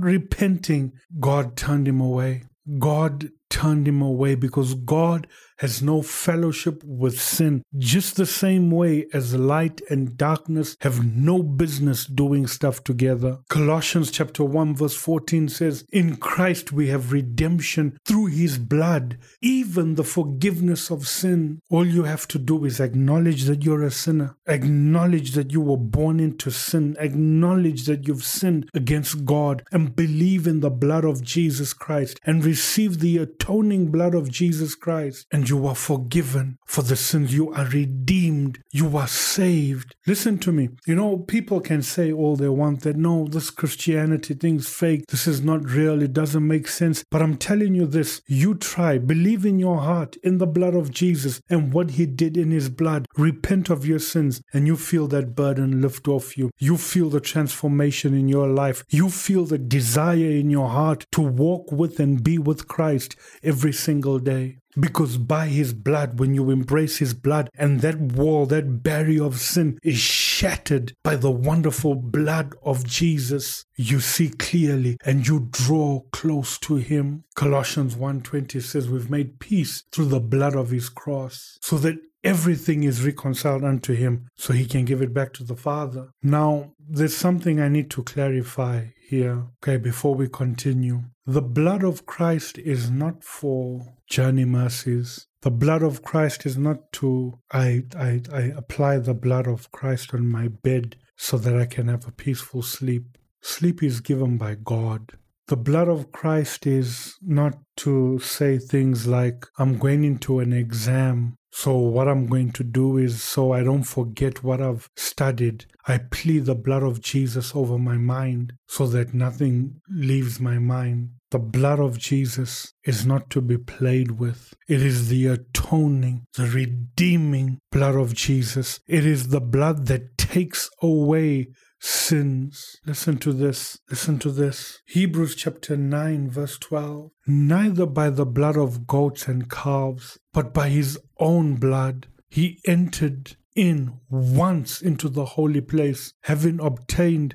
repenting, 0.00 0.94
God 1.20 1.56
turned 1.56 1.86
him 1.86 2.00
away. 2.00 2.42
God 2.80 3.30
turned 3.54 3.86
him 3.86 4.02
away 4.02 4.34
because 4.34 4.74
God 4.74 5.28
has 5.58 5.80
no 5.80 6.02
fellowship 6.02 6.82
with 6.84 7.20
sin, 7.20 7.62
just 7.78 8.16
the 8.16 8.26
same 8.26 8.70
way 8.70 9.06
as 9.12 9.34
light 9.34 9.80
and 9.88 10.16
darkness 10.16 10.76
have 10.80 11.06
no 11.06 11.42
business 11.42 12.06
doing 12.06 12.46
stuff 12.46 12.82
together. 12.82 13.38
Colossians 13.48 14.10
chapter 14.10 14.42
1 14.42 14.74
verse 14.74 14.96
14 14.96 15.48
says, 15.48 15.84
"In 15.92 16.16
Christ 16.16 16.72
we 16.72 16.88
have 16.88 17.12
redemption 17.12 17.96
through 18.04 18.26
his 18.26 18.58
blood, 18.58 19.16
even 19.40 19.94
the 19.94 20.04
forgiveness 20.04 20.90
of 20.90 21.06
sin." 21.06 21.60
All 21.70 21.86
you 21.86 22.02
have 22.02 22.26
to 22.28 22.38
do 22.38 22.64
is 22.64 22.80
acknowledge 22.80 23.44
that 23.44 23.64
you're 23.64 23.84
a 23.84 23.90
sinner, 23.90 24.34
acknowledge 24.48 25.32
that 25.32 25.52
you 25.52 25.60
were 25.60 25.76
born 25.76 26.18
into 26.18 26.50
sin, 26.50 26.96
acknowledge 26.98 27.84
that 27.84 28.08
you've 28.08 28.24
sinned 28.24 28.68
against 28.74 29.24
God 29.24 29.62
and 29.70 29.94
believe 29.94 30.48
in 30.48 30.60
the 30.60 30.70
blood 30.70 31.04
of 31.04 31.22
Jesus 31.22 31.72
Christ 31.72 32.18
and 32.24 32.44
receive 32.44 32.98
the 32.98 33.18
atoning 33.44 33.90
blood 33.90 34.14
of 34.14 34.30
Jesus 34.30 34.74
Christ 34.74 35.26
and 35.30 35.46
you 35.48 35.66
are 35.66 35.74
forgiven 35.74 36.56
for 36.64 36.80
the 36.80 36.96
sins. 36.96 37.34
You 37.34 37.52
are 37.52 37.66
redeemed. 37.66 38.58
You 38.72 38.96
are 38.96 39.06
saved. 39.06 39.94
Listen 40.06 40.38
to 40.38 40.52
me. 40.52 40.70
You 40.86 40.94
know, 40.94 41.18
people 41.18 41.60
can 41.60 41.82
say 41.82 42.10
all 42.10 42.36
they 42.36 42.48
want 42.48 42.80
that 42.82 42.96
no, 42.96 43.26
this 43.28 43.50
Christianity 43.50 44.32
thing's 44.32 44.68
fake. 44.68 45.06
This 45.08 45.26
is 45.26 45.42
not 45.42 45.68
real. 45.68 46.02
It 46.02 46.14
doesn't 46.14 46.46
make 46.46 46.68
sense. 46.68 47.04
But 47.10 47.20
I'm 47.20 47.36
telling 47.36 47.74
you 47.74 47.86
this 47.86 48.22
you 48.26 48.54
try, 48.54 48.96
believe 48.96 49.44
in 49.44 49.58
your 49.58 49.80
heart 49.80 50.16
in 50.22 50.38
the 50.38 50.46
blood 50.46 50.74
of 50.74 50.90
Jesus 50.90 51.42
and 51.50 51.72
what 51.72 51.92
he 51.92 52.06
did 52.06 52.38
in 52.38 52.50
his 52.50 52.70
blood. 52.70 53.06
Repent 53.16 53.68
of 53.68 53.84
your 53.84 53.98
sins, 53.98 54.40
and 54.54 54.66
you 54.66 54.76
feel 54.76 55.06
that 55.08 55.34
burden 55.34 55.82
lift 55.82 56.08
off 56.08 56.38
you. 56.38 56.50
You 56.58 56.78
feel 56.78 57.10
the 57.10 57.20
transformation 57.20 58.14
in 58.14 58.28
your 58.28 58.48
life. 58.48 58.84
You 58.88 59.10
feel 59.10 59.44
the 59.44 59.58
desire 59.58 60.30
in 60.30 60.48
your 60.48 60.68
heart 60.68 61.04
to 61.12 61.20
walk 61.20 61.70
with 61.70 62.00
and 62.00 62.24
be 62.24 62.38
with 62.38 62.68
Christ 62.68 63.16
every 63.42 63.72
single 63.72 64.18
day. 64.18 64.58
Because 64.78 65.18
by 65.18 65.46
his 65.46 65.72
blood, 65.72 66.18
when 66.18 66.34
you 66.34 66.50
embrace 66.50 66.98
his 66.98 67.14
blood, 67.14 67.48
and 67.56 67.80
that 67.80 68.00
wall, 68.00 68.44
that 68.46 68.82
barrier 68.82 69.22
of 69.22 69.38
sin 69.38 69.78
is 69.84 69.98
shattered 69.98 70.94
by 71.04 71.14
the 71.14 71.30
wonderful 71.30 71.94
blood 71.94 72.54
of 72.62 72.84
Jesus, 72.84 73.64
you 73.76 74.00
see 74.00 74.30
clearly 74.30 74.96
and 75.04 75.28
you 75.28 75.48
draw 75.52 76.00
close 76.12 76.58
to 76.58 76.76
him. 76.76 77.22
Colossians 77.36 77.94
1:20 77.94 78.60
says 78.60 78.88
we've 78.88 79.10
made 79.10 79.38
peace 79.38 79.84
through 79.92 80.06
the 80.06 80.20
blood 80.20 80.56
of 80.56 80.70
his 80.70 80.88
cross, 80.88 81.58
so 81.62 81.78
that 81.78 81.98
everything 82.24 82.82
is 82.82 83.04
reconciled 83.04 83.62
unto 83.62 83.94
him 83.94 84.26
so 84.34 84.52
he 84.52 84.64
can 84.64 84.84
give 84.84 85.02
it 85.02 85.12
back 85.14 85.32
to 85.34 85.44
the 85.44 85.54
Father. 85.54 86.08
Now, 86.22 86.72
there's 86.80 87.16
something 87.16 87.60
I 87.60 87.68
need 87.68 87.90
to 87.90 88.02
clarify 88.02 88.86
here, 89.14 89.46
okay, 89.62 89.76
before 89.76 90.14
we 90.14 90.28
continue. 90.28 91.02
The 91.26 91.42
blood 91.42 91.84
of 91.84 92.04
Christ 92.04 92.58
is 92.58 92.90
not 92.90 93.22
for 93.22 93.94
journey 94.08 94.44
mercies. 94.44 95.26
The 95.42 95.50
blood 95.50 95.82
of 95.82 96.02
Christ 96.02 96.46
is 96.46 96.56
not 96.56 96.92
to, 96.94 97.38
I, 97.52 97.84
I, 97.96 98.22
I 98.32 98.42
apply 98.56 98.98
the 98.98 99.14
blood 99.14 99.46
of 99.46 99.70
Christ 99.70 100.14
on 100.14 100.26
my 100.28 100.48
bed 100.48 100.96
so 101.16 101.38
that 101.38 101.56
I 101.56 101.66
can 101.66 101.88
have 101.88 102.06
a 102.06 102.12
peaceful 102.12 102.62
sleep. 102.62 103.18
Sleep 103.40 103.82
is 103.82 104.00
given 104.00 104.36
by 104.36 104.56
God. 104.56 105.12
The 105.46 105.56
blood 105.56 105.88
of 105.88 106.10
Christ 106.10 106.66
is 106.66 107.14
not 107.20 107.58
to 107.78 108.18
say 108.18 108.58
things 108.58 109.06
like, 109.06 109.46
I'm 109.58 109.78
going 109.78 110.02
into 110.02 110.40
an 110.40 110.52
exam 110.52 111.36
so, 111.56 111.76
what 111.76 112.08
I'm 112.08 112.26
going 112.26 112.50
to 112.54 112.64
do 112.64 112.96
is 112.98 113.22
so 113.22 113.52
I 113.52 113.62
don't 113.62 113.84
forget 113.84 114.42
what 114.42 114.60
I've 114.60 114.90
studied, 114.96 115.66
I 115.86 115.98
plead 115.98 116.46
the 116.46 116.56
blood 116.56 116.82
of 116.82 117.00
Jesus 117.00 117.54
over 117.54 117.78
my 117.78 117.96
mind 117.96 118.54
so 118.66 118.88
that 118.88 119.14
nothing 119.14 119.80
leaves 119.88 120.40
my 120.40 120.58
mind. 120.58 121.10
The 121.30 121.38
blood 121.38 121.78
of 121.78 121.96
Jesus 121.96 122.74
is 122.82 123.06
not 123.06 123.30
to 123.30 123.40
be 123.40 123.56
played 123.56 124.18
with. 124.18 124.52
It 124.66 124.82
is 124.82 125.08
the 125.08 125.28
atoning, 125.28 126.26
the 126.36 126.46
redeeming 126.46 127.60
blood 127.70 127.94
of 127.94 128.14
Jesus. 128.14 128.80
It 128.88 129.06
is 129.06 129.28
the 129.28 129.40
blood 129.40 129.86
that 129.86 130.18
takes 130.18 130.68
away 130.82 131.50
sins. 131.84 132.80
Listen 132.86 133.18
to 133.18 133.32
this. 133.32 133.78
Listen 133.90 134.18
to 134.20 134.30
this. 134.30 134.80
Hebrews 134.86 135.34
chapter 135.34 135.76
9, 135.76 136.30
verse 136.30 136.58
12. 136.58 137.10
Neither 137.26 137.86
by 137.86 138.10
the 138.10 138.26
blood 138.26 138.56
of 138.56 138.86
goats 138.86 139.28
and 139.28 139.50
calves, 139.50 140.18
but 140.32 140.54
by 140.54 140.70
his 140.70 140.98
own 141.18 141.56
blood, 141.56 142.08
he 142.28 142.60
entered 142.66 143.36
in 143.54 144.00
once 144.10 144.80
into 144.80 145.08
the 145.08 145.24
holy 145.24 145.60
place, 145.60 146.14
having 146.22 146.60
obtained 146.60 147.34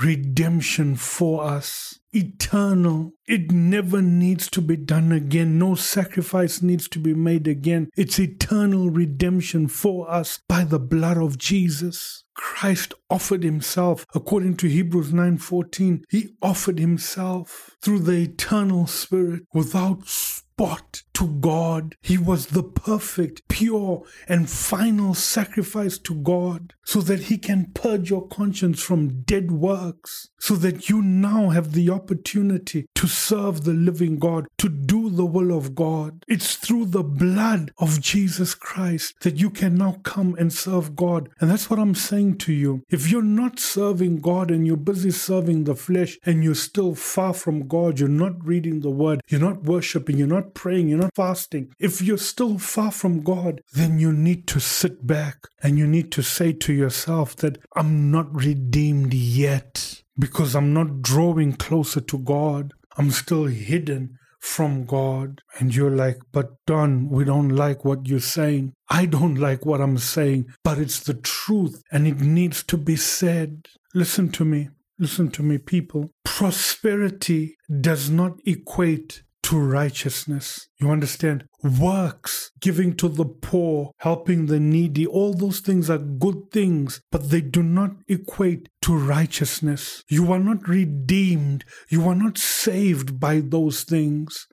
redemption 0.00 0.96
for 0.96 1.44
us. 1.44 1.98
Eternal. 2.12 3.12
It 3.26 3.52
never 3.52 4.00
needs 4.00 4.48
to 4.50 4.62
be 4.62 4.76
done 4.76 5.12
again. 5.12 5.58
No 5.58 5.74
sacrifice 5.74 6.62
needs 6.62 6.88
to 6.88 6.98
be 6.98 7.14
made 7.14 7.46
again. 7.46 7.90
It's 7.96 8.18
eternal 8.18 8.90
redemption 8.90 9.68
for 9.68 10.10
us 10.10 10.40
by 10.48 10.64
the 10.64 10.78
blood 10.78 11.18
of 11.18 11.36
Jesus. 11.36 12.24
Christ 12.34 12.94
offered 13.10 13.42
himself 13.42 14.06
according 14.14 14.56
to 14.58 14.68
Hebrews 14.68 15.12
9:14. 15.12 16.04
He 16.08 16.30
offered 16.40 16.78
himself 16.78 17.76
through 17.82 18.00
the 18.00 18.22
eternal 18.22 18.86
spirit 18.86 19.42
without 19.52 20.08
spot 20.08 21.02
to 21.18 21.26
God. 21.26 21.96
He 22.00 22.16
was 22.16 22.46
the 22.46 22.62
perfect, 22.62 23.48
pure, 23.48 24.04
and 24.28 24.48
final 24.48 25.14
sacrifice 25.14 25.98
to 25.98 26.14
God 26.14 26.74
so 26.84 27.00
that 27.00 27.24
He 27.24 27.38
can 27.38 27.72
purge 27.74 28.08
your 28.08 28.26
conscience 28.28 28.80
from 28.80 29.22
dead 29.22 29.50
works, 29.50 30.30
so 30.38 30.54
that 30.54 30.88
you 30.88 31.02
now 31.02 31.48
have 31.48 31.72
the 31.72 31.90
opportunity 31.90 32.86
to 32.94 33.08
serve 33.08 33.64
the 33.64 33.72
living 33.72 34.18
God, 34.18 34.46
to 34.58 34.68
do 34.68 35.10
the 35.10 35.26
will 35.26 35.54
of 35.54 35.74
God. 35.74 36.24
It's 36.28 36.54
through 36.54 36.86
the 36.86 37.02
blood 37.02 37.72
of 37.78 38.00
Jesus 38.00 38.54
Christ 38.54 39.16
that 39.22 39.38
you 39.38 39.50
can 39.50 39.74
now 39.74 40.00
come 40.04 40.36
and 40.38 40.52
serve 40.52 40.94
God. 40.94 41.28
And 41.40 41.50
that's 41.50 41.68
what 41.68 41.80
I'm 41.80 41.96
saying 41.96 42.38
to 42.38 42.52
you. 42.52 42.84
If 42.90 43.10
you're 43.10 43.22
not 43.22 43.58
serving 43.58 44.20
God 44.20 44.52
and 44.52 44.66
you're 44.66 44.76
busy 44.76 45.10
serving 45.10 45.64
the 45.64 45.74
flesh 45.74 46.16
and 46.24 46.44
you're 46.44 46.54
still 46.54 46.94
far 46.94 47.34
from 47.34 47.66
God, 47.66 47.98
you're 47.98 48.08
not 48.08 48.46
reading 48.46 48.80
the 48.80 48.90
word, 48.90 49.20
you're 49.28 49.40
not 49.40 49.64
worshiping, 49.64 50.16
you're 50.16 50.26
not 50.28 50.54
praying, 50.54 50.88
you're 50.88 50.98
not 50.98 51.07
fasting, 51.14 51.72
if 51.78 52.02
you're 52.02 52.18
still 52.18 52.58
far 52.58 52.90
from 52.90 53.22
God, 53.22 53.62
then 53.72 53.98
you 53.98 54.12
need 54.12 54.46
to 54.48 54.60
sit 54.60 55.06
back 55.06 55.48
and 55.62 55.78
you 55.78 55.86
need 55.86 56.12
to 56.12 56.22
say 56.22 56.52
to 56.52 56.72
yourself 56.72 57.36
that 57.36 57.58
I'm 57.76 58.10
not 58.10 58.34
redeemed 58.34 59.14
yet 59.14 60.02
because 60.18 60.54
I'm 60.54 60.72
not 60.72 61.02
drawing 61.02 61.54
closer 61.54 62.00
to 62.00 62.18
God. 62.18 62.72
I'm 62.96 63.10
still 63.10 63.44
hidden 63.44 64.18
from 64.40 64.84
God. 64.84 65.42
And 65.58 65.74
you're 65.74 65.90
like, 65.90 66.18
but 66.32 66.64
Don, 66.66 67.08
we 67.08 67.24
don't 67.24 67.50
like 67.50 67.84
what 67.84 68.06
you're 68.06 68.20
saying. 68.20 68.74
I 68.88 69.06
don't 69.06 69.36
like 69.36 69.66
what 69.66 69.80
I'm 69.80 69.98
saying, 69.98 70.46
but 70.64 70.78
it's 70.78 71.00
the 71.00 71.14
truth 71.14 71.82
and 71.92 72.06
it 72.06 72.20
needs 72.20 72.62
to 72.64 72.76
be 72.76 72.96
said. 72.96 73.66
Listen 73.94 74.30
to 74.30 74.44
me. 74.44 74.70
Listen 74.98 75.30
to 75.30 75.42
me, 75.44 75.58
people. 75.58 76.10
Prosperity 76.24 77.56
does 77.80 78.10
not 78.10 78.32
equate 78.44 79.22
to 79.48 79.58
righteousness. 79.58 80.68
You 80.78 80.90
understand? 80.90 81.46
Works, 81.62 82.50
giving 82.60 82.94
to 82.96 83.08
the 83.08 83.24
poor, 83.24 83.92
helping 83.96 84.44
the 84.44 84.60
needy, 84.60 85.06
all 85.06 85.32
those 85.32 85.60
things 85.60 85.88
are 85.88 85.96
good 85.96 86.50
things, 86.52 87.00
but 87.10 87.30
they 87.30 87.40
do 87.40 87.62
not 87.62 87.92
equate 88.08 88.68
to 88.82 88.94
righteousness. 88.94 90.04
You 90.06 90.30
are 90.34 90.38
not 90.38 90.68
redeemed. 90.68 91.64
You 91.88 92.06
are 92.10 92.14
not 92.14 92.36
saved 92.36 93.18
by 93.18 93.40
those 93.40 93.84
things. 93.84 94.46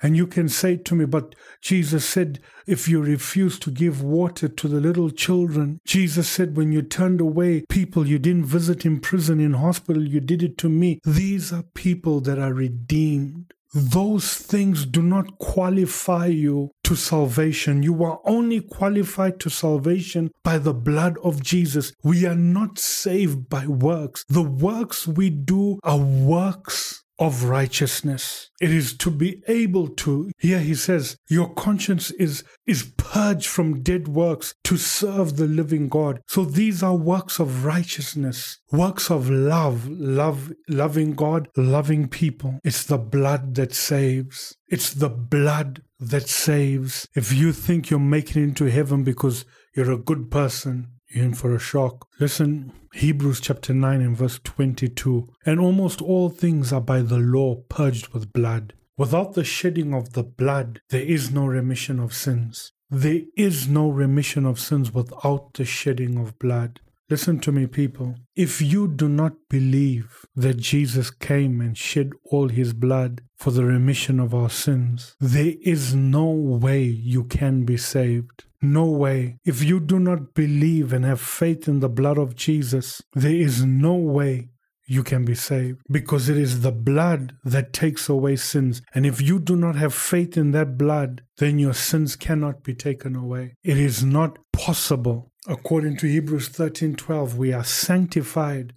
And 0.00 0.16
you 0.16 0.28
can 0.28 0.48
say 0.48 0.76
to 0.76 0.94
me, 0.94 1.04
but 1.04 1.34
Jesus 1.60 2.04
said, 2.04 2.38
if 2.68 2.86
you 2.86 3.02
refuse 3.02 3.58
to 3.58 3.72
give 3.72 4.00
water 4.00 4.46
to 4.46 4.68
the 4.68 4.78
little 4.78 5.10
children, 5.10 5.80
Jesus 5.84 6.28
said, 6.28 6.56
when 6.56 6.70
you 6.70 6.82
turned 6.82 7.20
away 7.20 7.64
people 7.68 8.06
you 8.06 8.20
didn't 8.20 8.44
visit 8.44 8.86
in 8.86 9.00
prison, 9.00 9.40
in 9.40 9.54
hospital, 9.54 10.06
you 10.06 10.20
did 10.20 10.44
it 10.44 10.56
to 10.58 10.68
me. 10.68 11.00
These 11.04 11.52
are 11.52 11.64
people 11.74 12.20
that 12.20 12.38
are 12.38 12.54
redeemed. 12.54 13.54
Those 13.74 14.34
things 14.34 14.86
do 14.86 15.02
not 15.02 15.38
qualify 15.38 16.26
you 16.26 16.70
to 16.84 16.94
salvation. 16.94 17.82
You 17.82 18.02
are 18.02 18.20
only 18.24 18.60
qualified 18.60 19.40
to 19.40 19.50
salvation 19.50 20.30
by 20.42 20.58
the 20.58 20.72
blood 20.72 21.18
of 21.22 21.42
Jesus. 21.42 21.92
We 22.02 22.24
are 22.24 22.34
not 22.34 22.78
saved 22.78 23.48
by 23.48 23.66
works. 23.66 24.24
The 24.28 24.42
works 24.42 25.06
we 25.06 25.28
do 25.28 25.78
are 25.82 25.98
works 25.98 27.04
of 27.18 27.44
righteousness. 27.44 28.50
It 28.60 28.70
is 28.70 28.96
to 28.98 29.10
be 29.10 29.42
able 29.48 29.88
to, 29.88 30.30
here 30.38 30.60
he 30.60 30.74
says, 30.74 31.16
your 31.28 31.52
conscience 31.54 32.10
is, 32.12 32.44
is 32.66 32.92
purged 32.96 33.46
from 33.46 33.82
dead 33.82 34.08
works 34.08 34.54
to 34.64 34.76
serve 34.76 35.36
the 35.36 35.46
living 35.46 35.88
God. 35.88 36.20
So 36.26 36.44
these 36.44 36.82
are 36.82 36.96
works 36.96 37.38
of 37.40 37.64
righteousness, 37.64 38.58
works 38.70 39.10
of 39.10 39.28
love, 39.28 39.88
love, 39.88 40.52
loving 40.68 41.14
God, 41.14 41.48
loving 41.56 42.08
people. 42.08 42.58
It's 42.64 42.84
the 42.84 42.98
blood 42.98 43.54
that 43.56 43.74
saves. 43.74 44.56
It's 44.68 44.92
the 44.92 45.10
blood 45.10 45.82
that 45.98 46.28
saves. 46.28 47.06
If 47.14 47.32
you 47.32 47.52
think 47.52 47.90
you're 47.90 47.98
making 47.98 48.42
it 48.42 48.46
into 48.46 48.66
heaven 48.66 49.02
because 49.02 49.44
you're 49.74 49.92
a 49.92 49.98
good 49.98 50.30
person, 50.30 50.88
in 51.10 51.34
for 51.34 51.54
a 51.54 51.58
shock. 51.58 52.08
Listen, 52.18 52.72
Hebrews 52.92 53.40
chapter 53.40 53.72
9 53.72 54.00
and 54.00 54.16
verse 54.16 54.40
22. 54.44 55.28
And 55.44 55.60
almost 55.60 56.02
all 56.02 56.28
things 56.28 56.72
are 56.72 56.80
by 56.80 57.02
the 57.02 57.18
law 57.18 57.56
purged 57.68 58.08
with 58.08 58.32
blood. 58.32 58.74
Without 58.96 59.34
the 59.34 59.44
shedding 59.44 59.94
of 59.94 60.12
the 60.14 60.24
blood, 60.24 60.80
there 60.90 61.02
is 61.02 61.30
no 61.30 61.46
remission 61.46 62.00
of 62.00 62.12
sins. 62.12 62.72
There 62.90 63.22
is 63.36 63.68
no 63.68 63.90
remission 63.90 64.44
of 64.44 64.58
sins 64.58 64.92
without 64.92 65.54
the 65.54 65.64
shedding 65.64 66.18
of 66.18 66.38
blood. 66.38 66.80
Listen 67.10 67.38
to 67.40 67.52
me, 67.52 67.66
people. 67.66 68.16
If 68.36 68.60
you 68.60 68.86
do 68.86 69.08
not 69.08 69.32
believe 69.48 70.26
that 70.36 70.58
Jesus 70.58 71.10
came 71.10 71.60
and 71.60 71.76
shed 71.76 72.10
all 72.24 72.48
his 72.48 72.74
blood 72.74 73.22
for 73.36 73.50
the 73.50 73.64
remission 73.64 74.20
of 74.20 74.34
our 74.34 74.50
sins, 74.50 75.16
there 75.18 75.54
is 75.62 75.94
no 75.94 76.26
way 76.26 76.82
you 76.82 77.24
can 77.24 77.64
be 77.64 77.78
saved. 77.78 78.44
No 78.60 78.84
way. 78.86 79.36
If 79.44 79.62
you 79.62 79.80
do 79.80 79.98
not 79.98 80.34
believe 80.34 80.92
and 80.92 81.04
have 81.04 81.20
faith 81.20 81.68
in 81.68 81.80
the 81.80 81.88
blood 81.88 82.18
of 82.18 82.34
Jesus, 82.34 83.00
there 83.14 83.34
is 83.34 83.64
no 83.64 83.94
way 83.94 84.48
you 84.88 85.04
can 85.04 85.24
be 85.24 85.34
saved 85.34 85.78
because 85.90 86.28
it 86.28 86.36
is 86.36 86.62
the 86.62 86.72
blood 86.72 87.34
that 87.44 87.72
takes 87.72 88.08
away 88.08 88.36
sins. 88.36 88.80
And 88.94 89.04
if 89.04 89.20
you 89.20 89.38
do 89.38 89.54
not 89.54 89.76
have 89.76 89.94
faith 89.94 90.36
in 90.36 90.52
that 90.52 90.78
blood, 90.78 91.22
then 91.36 91.58
your 91.58 91.74
sins 91.74 92.16
cannot 92.16 92.64
be 92.64 92.74
taken 92.74 93.14
away. 93.14 93.54
It 93.62 93.76
is 93.76 94.02
not 94.02 94.38
possible. 94.52 95.30
According 95.46 95.98
to 95.98 96.06
Hebrews 96.08 96.48
13:12, 96.48 97.36
we 97.36 97.52
are 97.52 97.64
sanctified 97.64 98.72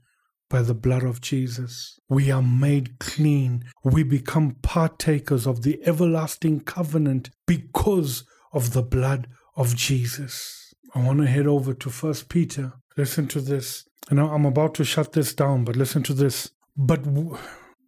by 0.50 0.62
the 0.62 0.76
blood 0.76 1.04
of 1.04 1.22
Jesus. 1.22 1.98
We 2.10 2.30
are 2.30 2.44
made 2.44 3.00
clean. 3.00 3.64
We 3.84 4.04
become 4.04 4.58
partakers 4.62 5.48
of 5.48 5.64
the 5.64 5.80
everlasting 5.86 6.60
covenant 6.62 7.30
because 7.48 8.26
of 8.52 8.74
the 8.74 8.84
blood 8.84 9.28
of 9.56 9.76
Jesus. 9.76 10.74
I 10.94 11.04
want 11.04 11.20
to 11.20 11.28
head 11.28 11.48
over 11.48 11.74
to 11.74 11.90
First 11.90 12.30
Peter. 12.30 12.74
Listen 12.98 13.28
to 13.30 13.42
this. 13.42 13.86
And 14.10 14.20
I'm 14.20 14.46
about 14.46 14.74
to 14.76 14.84
shut 14.84 15.14
this 15.14 15.34
down, 15.34 15.64
but 15.64 15.76
listen 15.76 16.04
to 16.04 16.14
this. 16.14 16.52
But 16.76 17.06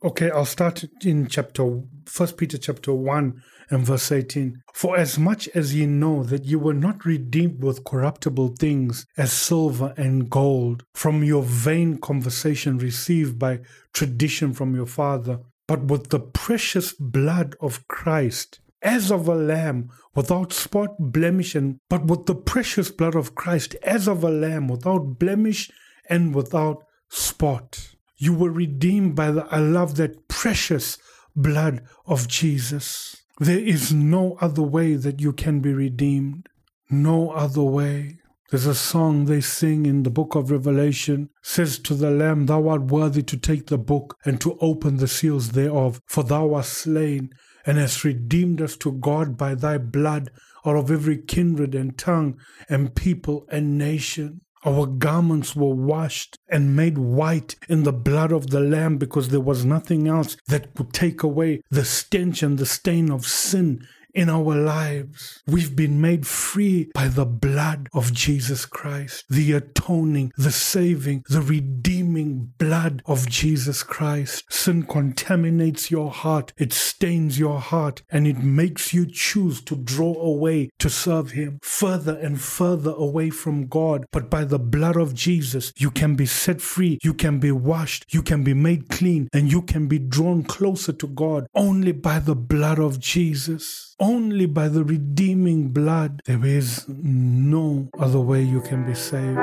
okay, 0.04 0.30
I'll 0.32 0.46
start 0.46 0.86
in 1.02 1.28
chapter 1.28 1.82
First 2.06 2.38
Peter 2.38 2.58
chapter 2.58 2.94
1 2.94 3.42
and 3.70 3.86
verse 3.86 4.12
18. 4.12 4.62
For 4.74 4.98
as 4.98 5.18
much 5.18 5.48
as 5.50 5.76
ye 5.76 5.86
know 5.86 6.24
that 6.24 6.46
ye 6.46 6.56
were 6.56 6.74
not 6.74 7.06
redeemed 7.06 7.64
with 7.64 7.84
corruptible 7.84 8.56
things 8.60 9.06
as 9.18 9.34
silver 9.34 9.94
and 9.98 10.30
gold 10.30 10.84
from 10.94 11.24
your 11.24 11.44
vain 11.44 11.98
conversation 11.98 12.78
received 12.78 13.40
by 13.40 13.60
tradition 13.94 14.54
from 14.54 14.76
your 14.76 14.86
father, 14.86 15.40
but 15.68 15.86
with 15.86 16.10
the 16.10 16.20
precious 16.20 16.94
blood 16.94 17.56
of 17.60 17.88
Christ 17.88 18.60
as 18.84 19.12
of 19.12 19.28
a 19.28 19.36
lamb 19.36 19.90
without 20.14 20.54
spot, 20.54 20.96
blemish, 21.00 21.56
and 21.56 21.80
but 21.90 22.06
with 22.06 22.26
the 22.26 22.36
precious 22.36 22.92
blood 22.92 23.16
of 23.16 23.36
Christ, 23.36 23.76
as 23.84 24.08
of 24.08 24.24
a 24.24 24.30
lamb 24.30 24.68
without 24.68 25.18
blemish 25.18 25.72
and 26.10 26.36
without 26.36 26.84
spot. 27.10 27.96
You 28.18 28.34
were 28.34 28.52
redeemed 28.52 29.16
by 29.16 29.32
the 29.32 29.46
I 29.50 29.60
love 29.60 29.96
that 29.96 30.28
precious 30.28 30.98
blood 31.36 31.84
of 32.06 32.28
Jesus. 32.28 33.18
There 33.40 33.60
is 33.60 33.92
no 33.92 34.38
other 34.40 34.62
way 34.62 34.96
that 34.96 35.20
you 35.20 35.34
can 35.34 35.60
be 35.60 35.74
redeemed. 35.74 36.48
No 36.90 37.32
other 37.32 37.64
way. 37.64 38.20
There's 38.52 38.68
a 38.68 38.76
song 38.76 39.26
they 39.26 39.42
sing 39.42 39.88
in 39.88 40.04
the 40.04 40.12
book 40.12 40.36
of 40.36 40.52
Revelation, 40.52 41.30
says 41.42 41.80
to 41.80 41.96
the 41.96 42.12
Lamb, 42.12 42.46
Thou 42.46 42.68
art 42.68 42.84
worthy 42.84 43.24
to 43.24 43.36
take 43.36 43.66
the 43.66 43.80
book 43.80 44.16
and 44.26 44.40
to 44.42 44.60
open 44.62 44.98
the 44.98 45.08
seals 45.08 45.54
thereof, 45.54 46.00
for 46.06 46.24
thou 46.24 46.54
art 46.54 46.66
slain 46.66 47.32
and 47.66 47.78
hast 47.78 48.04
redeemed 48.04 48.62
us 48.62 48.76
to 48.78 48.92
God 48.92 49.38
by 49.38 49.56
thy 49.56 49.78
blood 49.78 50.32
out 50.66 50.76
of 50.76 50.92
every 50.92 51.18
kindred 51.18 51.76
and 51.76 51.98
tongue 51.98 52.38
and 52.70 52.96
people 52.96 53.46
and 53.50 53.78
nation. 53.78 54.42
Our 54.66 54.86
garments 54.86 55.56
were 55.58 55.76
washed 55.76 56.38
and 56.50 56.76
made 56.76 56.98
white 56.98 57.56
in 57.68 57.84
the 57.84 57.92
blood 57.92 58.32
of 58.32 58.50
the 58.50 58.62
Lamb 58.62 58.98
because 58.98 59.28
there 59.28 59.42
was 59.42 59.66
nothing 59.66 60.08
else 60.08 60.38
that 60.48 60.74
could 60.74 60.94
take 60.94 61.22
away 61.22 61.62
the 61.70 61.84
stench 61.84 62.42
and 62.42 62.58
the 62.58 62.66
stain 62.66 63.12
of 63.12 63.26
sin 63.26 63.86
in 64.14 64.30
our 64.30 64.56
lives. 64.56 65.42
We've 65.48 65.76
been 65.76 66.00
made 66.00 66.26
free 66.28 66.92
by 66.94 67.08
the 67.08 67.26
blood 67.26 67.90
of 67.94 68.14
Jesus 68.14 68.66
Christ, 68.66 69.26
the 69.30 69.54
atoning, 69.54 70.32
the 70.38 70.52
saving, 70.52 71.24
the 71.30 71.42
redeeming 71.42 72.03
blood 72.14 73.02
of 73.06 73.28
Jesus 73.28 73.84
Christ. 73.84 74.44
Sin 74.50 74.84
contaminates 74.84 75.90
your 75.90 76.12
heart, 76.12 76.54
it 76.58 76.74
stains 76.74 77.40
your 77.40 77.60
heart, 77.60 78.04
and 78.12 78.28
it 78.28 78.38
makes 78.38 78.94
you 78.94 79.06
choose 79.06 79.62
to 79.64 79.76
draw 79.76 80.14
away 80.22 80.70
to 80.80 80.90
serve 80.90 81.32
Him 81.32 81.60
further 81.64 82.18
and 82.18 82.40
further 82.40 82.92
away 82.92 83.30
from 83.30 83.68
God. 83.68 84.06
But 84.12 84.30
by 84.30 84.44
the 84.44 84.60
blood 84.60 84.98
of 84.98 85.14
Jesus, 85.14 85.74
you 85.76 85.92
can 85.92 86.16
be 86.16 86.26
set 86.26 86.62
free, 86.62 87.00
you 87.04 87.14
can 87.14 87.40
be 87.40 87.52
washed, 87.52 88.06
you 88.14 88.22
can 88.22 88.44
be 88.44 88.54
made 88.54 88.90
clean, 88.90 89.30
and 89.34 89.52
you 89.52 89.62
can 89.62 89.88
be 89.88 90.00
drawn 90.00 90.44
closer 90.44 90.94
to 90.94 91.08
God 91.08 91.48
only 91.56 91.92
by 91.92 92.20
the 92.20 92.36
blood 92.36 92.80
of 92.80 93.00
Jesus. 93.00 93.96
Only 94.00 94.48
by 94.48 94.68
the 94.68 94.84
redeeming 94.84 95.70
blood. 95.70 96.22
There 96.26 96.46
is 96.46 96.86
no 96.88 97.90
other 97.98 98.20
way 98.20 98.42
you 98.44 98.62
can 98.62 98.86
be 98.86 98.96
saved. 98.96 99.40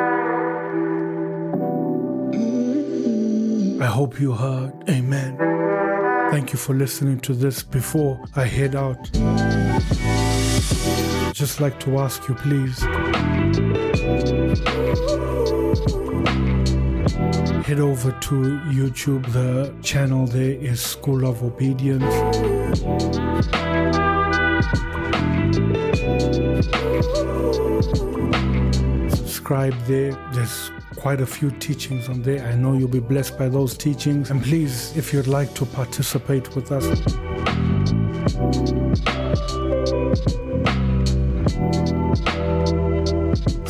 I 3.81 3.87
hope 3.87 4.21
you 4.21 4.33
heard. 4.33 4.73
Amen. 4.91 5.39
Thank 6.31 6.53
you 6.53 6.59
for 6.59 6.75
listening 6.75 7.19
to 7.21 7.33
this 7.33 7.63
before 7.63 8.21
I 8.37 8.45
head 8.45 8.77
out. 8.77 9.11
Just 11.33 11.61
like 11.61 11.81
to 11.81 11.99
ask 11.99 12.29
you, 12.29 12.35
please. 12.35 12.79
Head 17.65 17.81
over 17.81 18.11
to 18.11 18.35
YouTube. 18.69 19.25
The 19.33 19.75
channel 19.83 20.27
there 20.27 20.57
is 20.61 20.83
School 20.83 21.25
of 21.27 21.43
Obedience. 21.43 22.05
Subscribe 29.17 29.75
there. 29.87 30.13
There's 30.35 30.71
quite 31.01 31.23
a 31.23 31.27
few 31.27 31.51
teachings 31.53 32.11
on 32.11 32.21
there. 32.21 32.45
I 32.47 32.55
know 32.57 32.75
you'll 32.75 32.89
be 32.89 33.01
blessed 33.01 33.39
by 33.39 33.49
those 33.49 33.75
teachings. 33.75 34.31
And 34.31 34.43
please, 34.43 34.95
if 34.99 35.15
you'd 35.15 35.27
like 35.27 35.55
to 35.55 35.65
participate 35.65 36.55
with 36.55 36.71
us, 36.71 36.85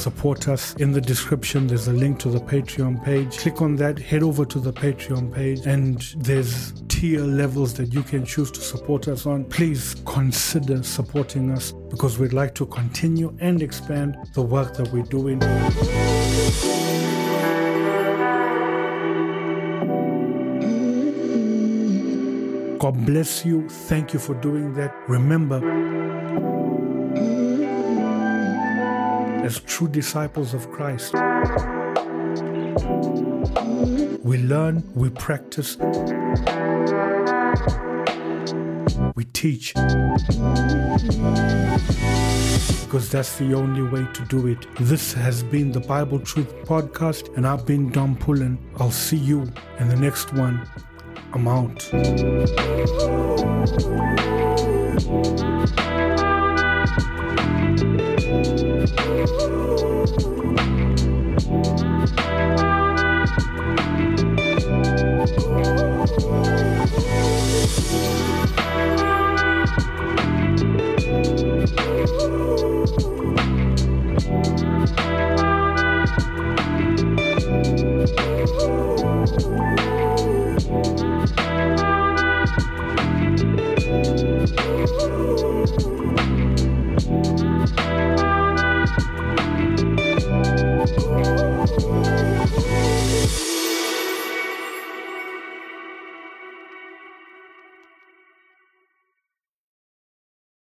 support 0.00 0.48
us. 0.48 0.74
In 0.76 0.90
the 0.90 1.00
description, 1.00 1.68
there's 1.68 1.86
a 1.86 1.92
link 1.92 2.18
to 2.18 2.30
the 2.30 2.40
Patreon 2.40 3.04
page. 3.04 3.38
Click 3.38 3.62
on 3.62 3.76
that, 3.76 3.96
head 4.00 4.24
over 4.24 4.44
to 4.46 4.58
the 4.58 4.72
Patreon 4.72 5.32
page, 5.32 5.66
and 5.66 6.00
there's 6.16 6.72
tier 6.88 7.20
levels 7.20 7.74
that 7.74 7.94
you 7.94 8.02
can 8.02 8.24
choose 8.24 8.50
to 8.50 8.60
support 8.60 9.06
us 9.06 9.24
on. 9.24 9.44
Please 9.44 9.94
consider 10.04 10.82
supporting 10.82 11.52
us 11.52 11.70
because 11.90 12.18
we'd 12.18 12.32
like 12.32 12.56
to 12.56 12.66
continue 12.66 13.32
and 13.38 13.62
expand 13.62 14.16
the 14.34 14.42
work 14.42 14.74
that 14.76 14.90
we're 14.92 15.04
doing. 15.04 15.38
God 22.80 23.04
bless 23.04 23.44
you. 23.44 23.68
Thank 23.68 24.14
you 24.14 24.18
for 24.18 24.32
doing 24.36 24.72
that. 24.72 24.94
Remember, 25.06 25.60
as 29.44 29.60
true 29.60 29.86
disciples 29.86 30.54
of 30.54 30.70
Christ. 30.70 31.12
We 34.24 34.38
learn, 34.38 34.82
we 34.94 35.10
practice, 35.10 35.76
we 39.14 39.24
teach. 39.34 39.74
Because 42.84 43.10
that's 43.10 43.36
the 43.36 43.52
only 43.54 43.82
way 43.82 44.06
to 44.14 44.24
do 44.30 44.46
it. 44.46 44.66
This 44.76 45.12
has 45.12 45.42
been 45.42 45.70
the 45.70 45.80
Bible 45.80 46.18
Truth 46.18 46.54
Podcast, 46.64 47.36
and 47.36 47.46
I've 47.46 47.66
been 47.66 47.90
Don 47.90 48.16
Pullen. 48.16 48.58
I'll 48.78 48.90
see 48.90 49.18
you 49.18 49.52
in 49.78 49.88
the 49.90 49.96
next 49.96 50.32
one. 50.32 50.66
I'm 51.32 51.46
out. 51.46 53.09